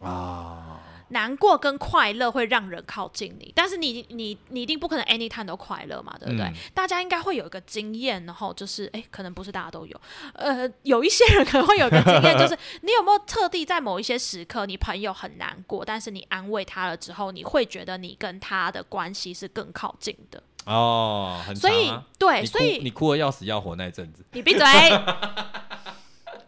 [0.00, 0.80] 啊。
[1.12, 6.46] 难过跟快乐会让人靠近你，但是你你你一定不可能 anytime 都快乐嘛，对不对？
[6.46, 10.00] 嗯大家应该会有一个经验，然后就是，哎，可能不是大家都有，
[10.34, 20.42] 呃，有一些人可能会有一个经验，就是你有没有特地在某一些时刻，你朋友很难过，但是你安慰他了之后，你会觉得你跟他的关系是更靠近的。
[20.64, 24.64] 哦，很所以对，所以你哭的要死要活那一阵子，你闭嘴！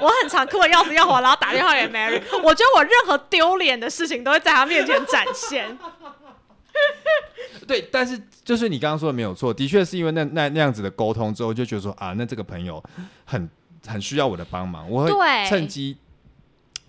[0.04, 2.20] 我很常哭的要死要活，然后打电话给 Mary。
[2.42, 5.76] 我觉得我任何丢脸的事情都会在他面前展现。
[7.66, 12.82] 对，但是就是你刚刚说的没有错，的确是因为那那那样子的沟通之后，就觉得说啊，那这个朋友
[13.24, 13.48] 很
[13.86, 15.96] 很需要我的帮忙，我会对趁机。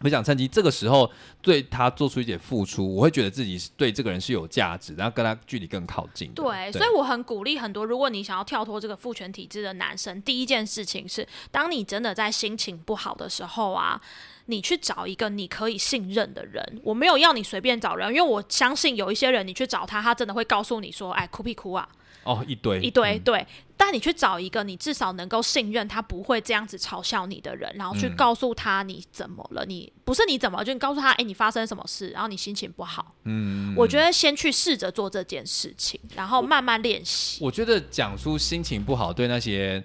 [0.05, 6.43] 不想趁机这个时候对他做出一点付出，我会觉得自己是对这个人是有价值，然后跟他距离更靠近的。
[6.43, 13.99] 对，所以我很鼓励很多，如果你想要跳脱这个父权体制的男生，第一件事情是，当你真的在心情不好的时候啊。
[14.47, 21.89] 你去找一个你可以信任的人，我没有要你随便找人，因为我相信有一些人，你去找他，他真的会告诉你说，哎，哭屁哭啊，
[22.25, 23.47] 哦，一堆一堆，嗯对。
[23.77, 33.13] 但你去找一个你至少能够信任他不会这样子嘲笑你的人，然后去嗯告诉他你怎么了，你不是你怎么，就你告诉他，哎，你发生什么事，然后你心情不好。
[33.25, 37.43] 嗯，我觉得先去试着做这件事情，然后慢慢练习。
[37.43, 39.83] 我觉得讲出心情不好，对那些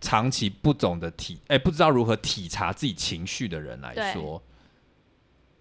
[0.00, 4.42] 长期不懂得体，哎、不知道如何体察自己情绪的人来说，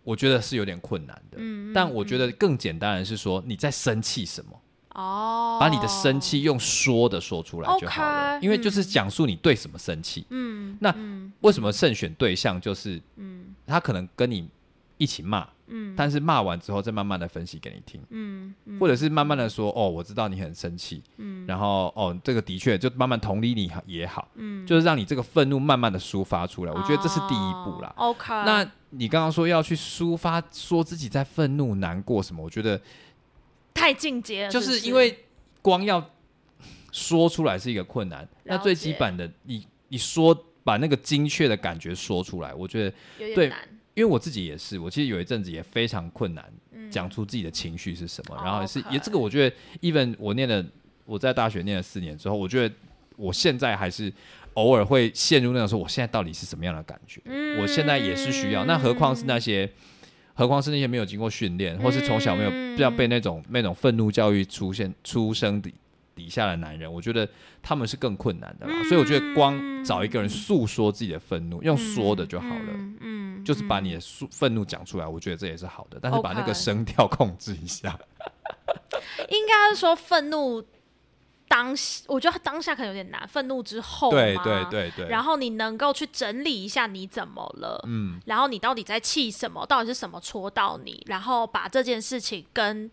[0.04, 1.38] 我觉得是有点困难的。
[1.40, 4.60] 嗯但我觉得更简单的是说，你在生气什么，
[4.94, 8.40] 哦，把你的生气用说的说出来就好了。
[8.42, 10.26] 因为就是讲述你对什么生气。
[10.30, 14.48] 嗯，那嗯为什么慎选对象就是，嗯他可能跟你
[14.98, 18.02] 一起骂，嗯但是骂完之后再慢慢的分析给你听。
[18.10, 27.94] 嗯嗯或者是慢慢的说，哦，我知道你很生气，嗯然后哦，这个的确就慢慢同理你也好，嗯，就是让你这个愤怒慢慢的抒发出来，我觉得这是第一步啦。
[27.98, 32.80] 哦 OK，那你刚刚说要去抒发，说自己在愤怒、难过什么，我觉得
[33.74, 34.88] 太进阶了，就是是？
[34.88, 35.18] 因为
[35.62, 36.12] 光要
[36.92, 43.60] 说出来是一个困难，那最基本的，你你说把那个精确的感觉说出来，我觉得，对有点难。
[43.94, 46.90] 因为我自己也是，我其实有一阵子也非常困难，嗯。
[46.90, 50.66] 讲出自己的情绪是什么，哦然后也是也这个我觉得，even 我念了
[51.06, 52.76] 我在大学念了四年之后，我觉得
[53.18, 54.12] 我现在还是
[54.54, 57.62] 偶尔会陷入那种说我现在到底是什么样的感觉，嗯。
[57.62, 59.70] 我现在也是需要，那何况是那些。
[60.34, 65.74] 何况是那些没有经过训练，或是从小没有不要被那种那种愤怒教育出现出生底
[66.16, 67.28] 底下的男人，我觉得
[67.62, 68.74] 他们是更困难的啦。
[68.88, 72.66] 所以我觉得光找一个人诉说自己的愤怒，用说的就好了。
[72.68, 77.98] 嗯嗯，就是把嗯你的诉愤怒讲出来，我觉得这也是好的，但是把那个声调控制一下。
[79.30, 80.64] 应该是说愤怒
[81.52, 92.90] 当下，我觉得当下可能有点难，愤怒之后对嘛对对对，然后你能够去整理一下你怎么了，嗯，然后你到底在气什么，到底是什么戳到你，然后把这件事情跟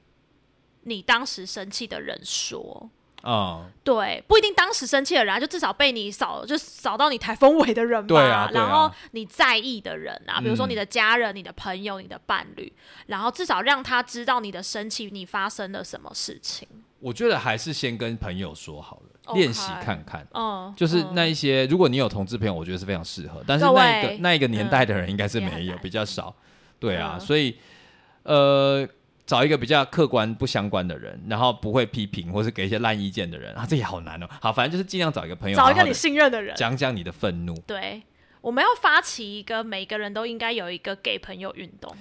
[0.82, 2.90] 你当时生气的人说。
[3.22, 8.06] 啊、对，不一定当时生气的人啊，就至少被你扫，就扫到你台风尾的人吧。
[8.06, 12.72] 对啊对啊然后你在意的人啊，比如说嗯你的家人、你的朋友、你的伴侣，
[13.06, 16.66] 然后至少让他知道你的生气，你发生了什么事情。
[17.00, 20.26] 我觉得还是先跟朋友说好了练习看看。
[20.32, 23.42] 嗯，就是嗯那一些，如果你有同志朋友，我觉得是非常适合。
[23.46, 26.34] 但是那一个那一个年代的人应该是没有，难比较少。
[26.78, 27.56] 对啊，嗯所以
[28.22, 28.88] 呃，
[29.26, 34.26] 找一个比较客观不相关的人，然后不会批评或是给一些烂意见的人啊，这也好难哦。
[34.40, 36.54] 好，反正就是尽量找一个朋友，找一个你信任的人。
[36.56, 37.54] 讲讲你的愤怒。
[37.66, 38.02] 对，
[38.40, 41.94] 我们要发起一个每个人都应该有一个给朋友运动。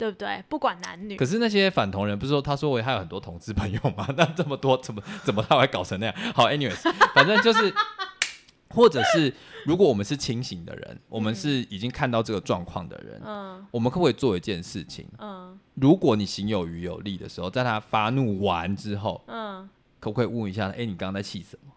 [0.00, 0.42] 对不对？
[0.48, 1.26] 不管男女可。
[1.26, 4.06] 是那些反同人不是说他说我还有很多同志朋友吗？
[4.16, 6.14] 那这么多怎么怎么他会搞成那样？
[6.34, 6.80] 好，anyways，
[7.14, 7.72] 反正就是，
[8.70, 9.32] 或者是
[9.66, 15.06] 如果我们是清醒的人，我们是已经看到这个状况的人，嗯我们可不可以做一件事情？
[15.18, 19.68] 嗯如果你行有余有力的时候，在他发怒完之后，嗯
[20.00, 20.68] 可不可以问一下？
[20.70, 21.70] 哎、你刚刚在气什么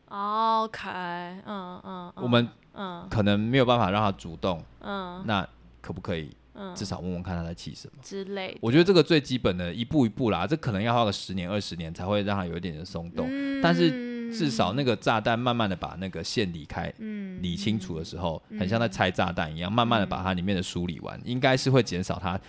[0.64, 5.46] ？，OK，嗯嗯，嗯我们嗯可能没有办法让他主动，嗯那
[5.82, 8.04] 可不可以嗯至少问问看他在气什么？
[8.04, 8.60] 之类的。
[8.62, 13.28] 我觉得这个最基本的一步一步啦，这可能要花个十年二十年才会让他有一点点松动。
[13.30, 22.40] 嗯但是至少那个炸弹慢慢的把那个线理开、嗯理清楚的时候，很像在拆炸弹一样，慢慢的把它里面的梳理完，应该是会减少它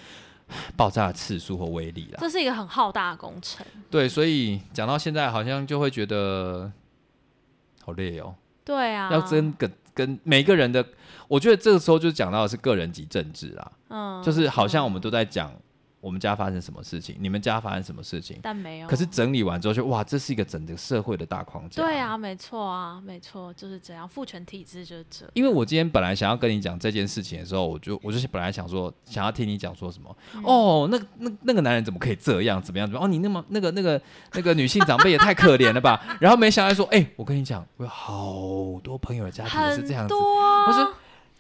[0.77, 2.19] 爆炸的次数和威力啦。
[2.21, 3.67] 这是一个很浩大的工程。
[3.91, 6.73] 对，所以讲到现在，好像就会觉得
[7.83, 8.35] 好累哦，
[8.65, 10.85] 对啊，要真跟跟每个人的，
[11.29, 15.53] 我觉得这个时候就讲到的是个人及政治啦，嗯，就是好像我们都在讲
[16.01, 18.87] 我们家发生什么事情，你们家发生什么事情，但没有。
[18.87, 21.83] 可是整理完之后就哇，这是一个整个社会的大框架。
[21.83, 24.07] 对啊，没错啊，没错，就是这样。
[24.07, 25.25] 父权体制就是这。
[25.33, 33.07] 因为我今天本来想要跟你讲这件事情的时候，我就我就是本来想说，想要听你讲说什么、嗯哦，那那那个男人怎么可以这样，怎么样怎么样？
[33.07, 33.99] 哦，你那么那个那个
[34.35, 35.99] 那个女性长辈也太可怜了吧？
[36.21, 40.11] 然后没想到说，哎、我跟你讲，我有好多朋友的家庭是这样子。
[40.11, 40.95] 多我啊，说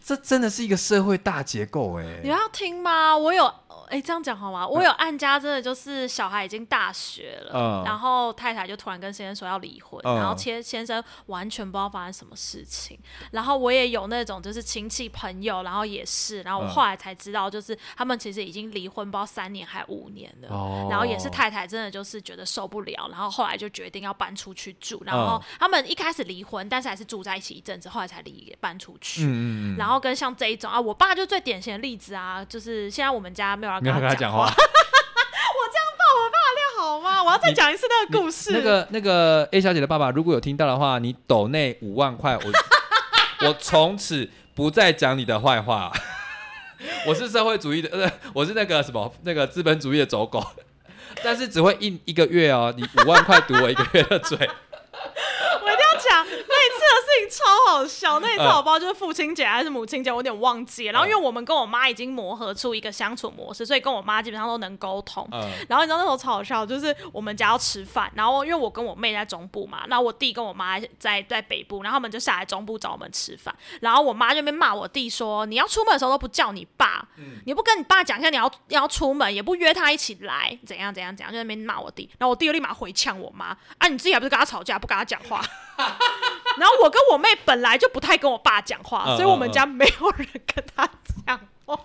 [0.06, 3.16] 这真的是一个社会大结构哎、你要听吗？
[3.16, 3.50] 我有，
[3.94, 4.66] 哎、这样讲好吗？
[4.66, 12.98] 我有案家，真的就是小孩已经大学了，嗯然后太太就突然跟先生说要离婚，嗯然后先先生完全不知道发生什么事情。
[13.30, 20.48] 然后我也有那种就是亲戚朋友，然后也是，然后我嗯后来才知道，就是他们其实已经离婚，不知道三年还五年了。
[20.48, 25.00] 哦然后也是太太真的就是觉得受不了，然后后来就决定要搬出去住。
[25.06, 29.22] 然后嗯他们一开始离婚，但是还是住在一起一阵子，后来才离搬出去。
[29.24, 34.54] 嗯然后跟像这一种啊，我爸就最典型的例子啊，就是现在我们家没有人没有跟他讲话，讲话。
[36.76, 37.22] 好吗？
[37.22, 38.52] 我要再讲一次那个故事。
[38.52, 42.42] 那个那个 A 小姐的爸爸，如果有听到的话，你抖内五万块，我
[43.46, 45.92] 我从此不再讲你的坏话。
[47.06, 50.44] 我是社会主义的，呃，我是那个什么那个资本主义的走狗，
[51.22, 54.36] 但是只会印一个月哦，你五万块堵我一个月的嘴。
[54.36, 54.42] 我
[55.70, 58.20] 一定要讲那一次的事情超好笑。
[58.20, 60.92] 那一次嗯我不知道就是父亲节还是母亲节，我有点忘记了。
[60.92, 65.26] 然后因为我们跟我妈已经磨合出一个相处模式，所以跟我妈基本上都能沟通。
[65.32, 77.06] 嗯然后你知道那时候超好笑，就是我们家要吃饭，然后因为我跟我妹在中部嘛，然后我弟跟我妈在在北部，然后他们就下来中部找我们吃饭，然后我妈就那边骂我弟说：“你要出门的时候都不叫你爸，
[77.46, 85.42] 你不跟你爸讲一下你要要出门，也不约他一起来，怎样怎样怎样，就在那边骂我弟。”然后我弟又立马回呛我妈：“啊，你自己还不是跟他吵架，不跟他讲话？”
[86.58, 90.88] 然后我跟我妹本来就不太跟我爸讲话，嗯所以我们家没有人跟他
[91.26, 91.76] 讲话。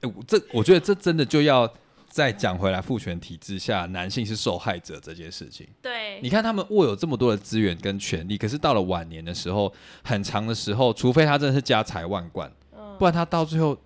[0.00, 1.72] 欸我这我觉得这真的就要
[2.08, 5.66] 再讲回来，父权体制下男性是受害者这件事情。
[5.82, 9.72] 对，你看他们握有这么多的资源跟权利，可是到了晚年的时候，
[10.04, 12.50] 很长的时候，除非他真的是家财万贯，
[12.98, 13.76] 不然他到最后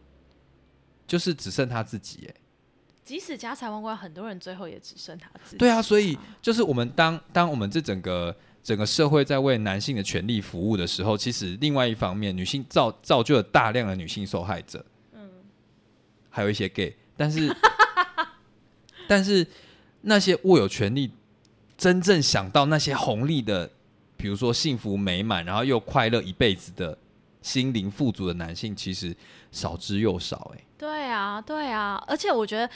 [1.07, 2.29] 就是只剩他自己。
[2.29, 2.35] 哎，
[3.05, 5.57] 即使家财万贯，很多人最后也只剩他自己。
[5.57, 8.35] 对啊，所以就是我们当当我们这整个
[8.71, 15.29] 整个社会在为男性的权利服务的时候，其实另外一方面，女性造造就了大量的女性受害者，嗯，
[16.29, 17.53] 还有一些 gay，但是
[19.09, 19.45] 但是
[20.03, 21.11] 那些握有权利、
[21.77, 23.69] 真正想到那些红利的，
[24.17, 26.97] 比如说幸福美满，然后又快乐一辈子的
[27.43, 29.13] 心灵富足的男性，其实
[29.51, 32.71] 少之又少、哎，对啊，对啊，而且我觉得。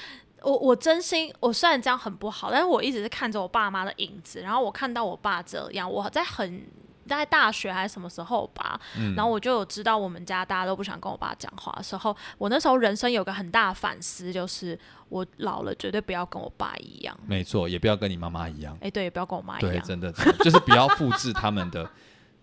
[0.45, 6.65] 我我真心，我虽然这样很不好，但是我一直是看着我爸妈的影子，然后我看到我爸这样，我在很
[7.09, 14.79] 大概大学还是什么时候吧，嗯然后我就有知道我们家大家都不想跟我爸讲话的时候，我那时候人生有个很大的反思，就是
[15.09, 18.77] 我老了绝对不要跟我爸一样，没错，也不要跟你妈妈一样。
[18.81, 21.89] 哎，对，也不要跟我妈一对，样，真的，真的就是不要复制他们的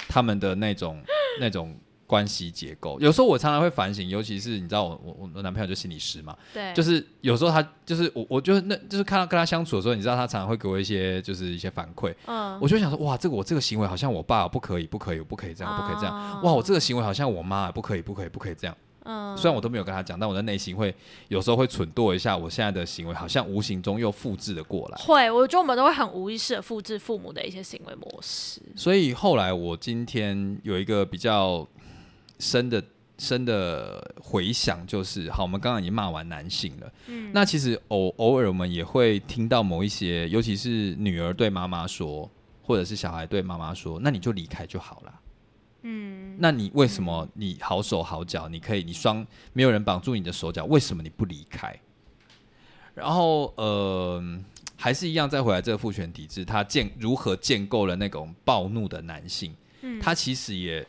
[0.07, 1.03] 他们的那种
[1.39, 1.75] 那种
[2.11, 2.99] 关系结构。
[2.99, 18.75] 有时候我常常会反省，尤其是你知道我我我男朋友就心理师嘛，对，就是有时候他就是我我就是那就是看到跟他相处的时候，你知道他常常会给我一些就是一些反馈，嗯，我就想说哇，这个我这个行为好像我爸不可以不可以我不可以这样不可以这样，哇，我这个行为好像我妈不可以不可以不可以这样。
[19.03, 20.93] 嗯，虽然我都没有跟他讲，但我的内心会
[21.27, 24.97] 有时候会蠢惰一下，我现在的行为好像无形中又复制了过来。
[24.99, 28.61] 会，我觉得我们都会很无意识的复制父母的一些行为模式。
[28.75, 31.67] 所以后来我今天有一个比较
[32.41, 32.83] 深的
[33.17, 42.27] 深的回想，就是好，我们刚刚已经骂完男性了，嗯，那其实偶偶尔我们也会听到某一些，尤其是女儿对妈妈说，
[42.63, 45.19] 或者是小孩对妈妈说，那你就离开就好了。
[45.83, 51.79] 嗯，那你为什么你好手好脚，你可以你双没有人绑住你的手脚，为什么你不离开？
[52.93, 54.23] 然后呃，
[54.75, 60.85] 还是一样再回来这个父权体制，它建如何建构了那种暴怒的男性，嗯，它其实也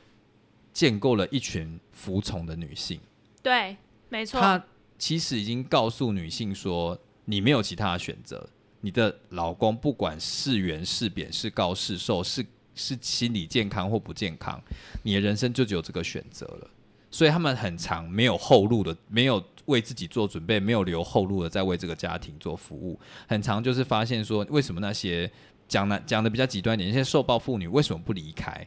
[0.72, 3.00] 建构了一群服从的女性，
[3.42, 3.76] 对，
[4.08, 4.40] 没错。
[4.40, 4.64] 他
[4.98, 8.48] 其实已经告诉女性说，你没有其他的选择，
[8.80, 12.44] 你的老公不管是圆是扁是高是瘦是
[12.74, 14.62] 是心理健康或不健康，
[15.02, 16.70] 你的人生就只有这个选择了。
[17.10, 22.98] 所以他们很长没有后路的，没有为自己做准备，没有留后路的，在为这个家庭做服务。
[23.28, 25.30] 很长就是发现说，为什么那些
[25.68, 28.66] 讲的讲的比较极端一点，那些受暴妇女为什么不离开？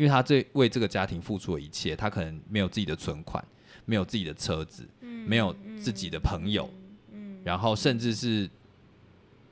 [0.00, 3.44] 因为他这为这个家庭付出了一切，他可能没有自己的存款，
[3.84, 4.88] 没有自己的车子，
[5.26, 6.70] 没有自己的朋友，
[7.44, 8.48] 然后甚至是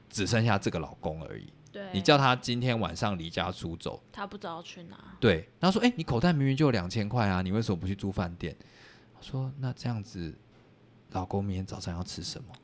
[0.09, 1.53] 只剩下这个老公而已。
[1.71, 4.97] 对，你叫他今天晚上离家出走，他不知道去哪。
[5.21, 8.57] 对，他说：“哎、你口袋明明就有两千块啊，你为什么不去住饭店？”
[9.21, 10.35] 我说：“那这样子，
[11.11, 12.55] 老公明天早上要吃什么？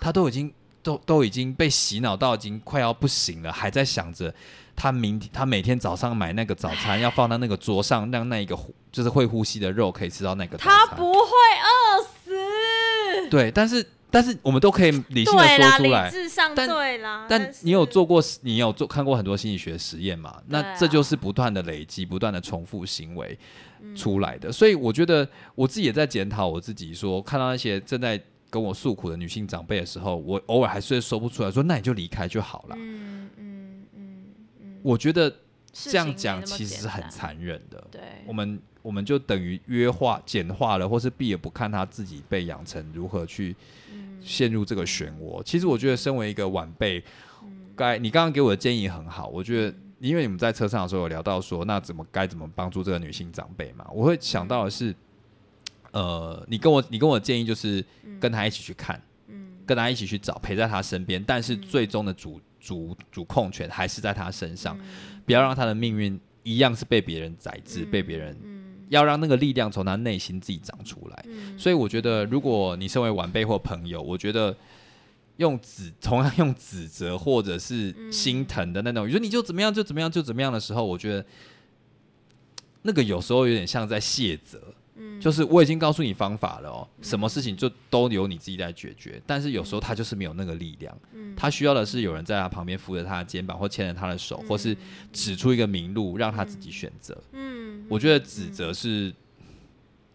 [0.00, 4.32] 他都已经都都已经被洗脑到已经快要不行了，还在想着
[4.74, 10.86] 他明天他每天早上买那个早餐要放到那个桌上，让那一个呼就是会呼吸的肉可以吃到那个早餐。
[10.88, 13.28] 他不会饿死。
[13.30, 17.26] 对，但是但是我们都可以理性的说出来。”智上但对啦。
[17.28, 20.30] 但是你有做过，你有做看过很多心理学实验嘛？
[20.30, 23.38] 啊那这就是不断的累积、不断的重复行为
[23.80, 24.52] 嗯出来的。
[24.52, 28.20] 所以我觉得我自己也在检讨我自己说看到那些正在
[28.50, 32.76] 跟我诉苦的女性长辈的时候，我偶尔还是会说不出来，说那你就离开就好了。
[32.78, 33.51] 嗯嗯，
[34.82, 35.34] 我觉得
[35.72, 37.82] 这样讲其实是很残忍的。
[37.90, 43.56] 对，我们我们就等于约化、简化了，或是避而不看他自己被养成如何去
[43.92, 45.42] 嗯陷入这个漩涡。
[45.42, 47.02] 其实我觉得，身为一个晚辈，
[47.42, 49.28] 嗯该你刚刚给我的建议很好。
[49.28, 53.86] 我觉得，因为你们在车上的时候有聊到说，那怎么该怎么帮助这个女性长辈嘛？
[53.92, 54.94] 我会想到的是，
[55.92, 57.84] 呃，你跟我你跟我的建议就是
[58.20, 68.36] 跟她一起去看，嗯跟她一起去找，陪在她身边，但是最终的主主主控权还是在他身上，嗯不要让他的命运一样是被别人宰制，被别人。
[68.88, 71.24] 要让那个力量从他内心自己长出来。
[71.26, 74.54] 嗯所以我觉得，如果你身为晚辈或朋友，我觉得
[75.38, 81.24] 用指同样用指责或者是心疼的那种，你说你就怎么样就怎么样就怎么样的时候，我觉得
[82.82, 84.74] 那个有时候有点像在卸责。
[85.20, 89.20] 就是我已经告诉你方法了哦，什么事情就都由你自己来解决。
[89.26, 90.96] 但是有时候他就是没有那个力量，
[91.36, 94.76] 他需要的是有人在他旁边扶着他的肩膀，或牵着他的手，或是
[95.12, 97.16] 指出一个明路，让他自己选择。
[97.32, 99.12] 嗯我觉得指责是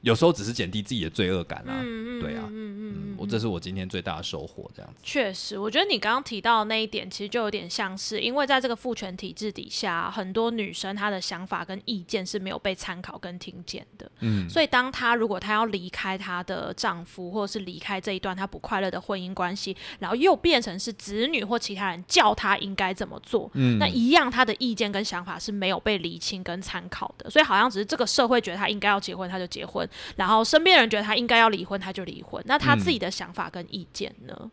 [0.02, 1.82] 有时候只是减低自己的罪恶感啊。
[1.84, 2.44] 嗯对啊。
[2.48, 2.94] 嗯嗯。
[2.96, 5.00] 嗯，我这是我今天最大的收获，这样子。
[5.04, 14.10] 确实，我觉得你刚刚提到的那一点，其实就有点像是，因为在这个父权体制底下，很多女生她的想法跟意见是没有被参考跟听见的。
[14.20, 27.30] 嗯，所以，当她如果她要离开她的丈夫，或者是离开这一段她不快乐的婚姻关系，然后又变成是子女或其他人叫她应该怎么做，嗯那一样她的意见跟想法是没有被厘清跟参考的。
[27.30, 32.44] 所以，好像只是这个社会觉得她应该要结婚，她就结婚；然后身边人觉得她应该要离婚，她就离婚。
[32.46, 34.52] 那她自己的想法跟意见呢？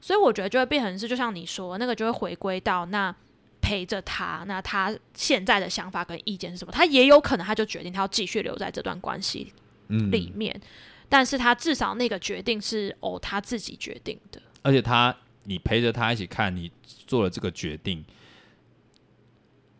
[0.00, 3.14] 所以我觉得就会变成是，就像你说，那个就会回归到那
[3.60, 6.70] 陪着他，那他现在的想法跟意见是什么？
[6.70, 9.52] 他也有可能他就决定他要继续留在这段关系
[9.88, 10.60] 嗯里面，
[11.08, 14.40] 但是他至少那个决定是哦他自己决定的。
[14.62, 15.14] 而且他，
[15.44, 18.04] 你陪着他一起看，你做了这个决定，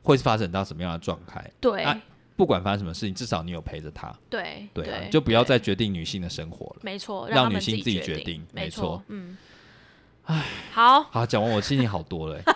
[0.03, 1.49] 会是发展到什么样的状态？
[1.61, 2.01] 对、啊
[2.39, 4.15] 不管发生什么事情，至少你有陪着他。
[4.31, 6.77] 对对啊，就不要再决定女性的生活了。
[6.83, 9.37] 没错，让女性自己己决决定没没错嗯，
[10.27, 12.55] 唉，好，好，讲完我心情好多了欸、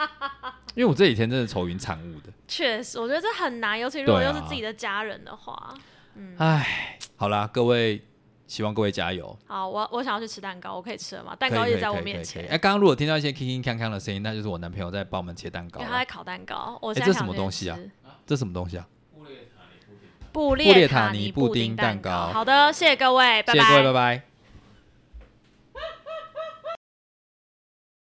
[0.74, 2.32] 因为我这几天真的愁云惨雾的。
[2.48, 5.74] 确实，我觉得这很难，尤其如果又是自己的家人的话。
[6.14, 8.02] 嗯，哎，好啦，各位，
[8.46, 9.38] 希望各位加油。
[9.46, 11.36] 好，我我想要去吃蛋糕，我可以吃了吗？
[11.36, 16.78] 蛋糕一直可以在我面前，哎，刚刚如果听到一些铿铿锵锵的声音，那就是我男朋友在帮我们切蛋糕他在烤蛋糕。
[16.80, 17.78] 我哎这什么东西啊？
[18.26, 18.88] 这什么东西啊？
[20.32, 22.30] 布列列塔塔尼布布丁丁蛋糕。
[22.32, 23.52] 好的，谢谢各位，拜。
[23.52, 24.27] 谢谢各位，拜拜。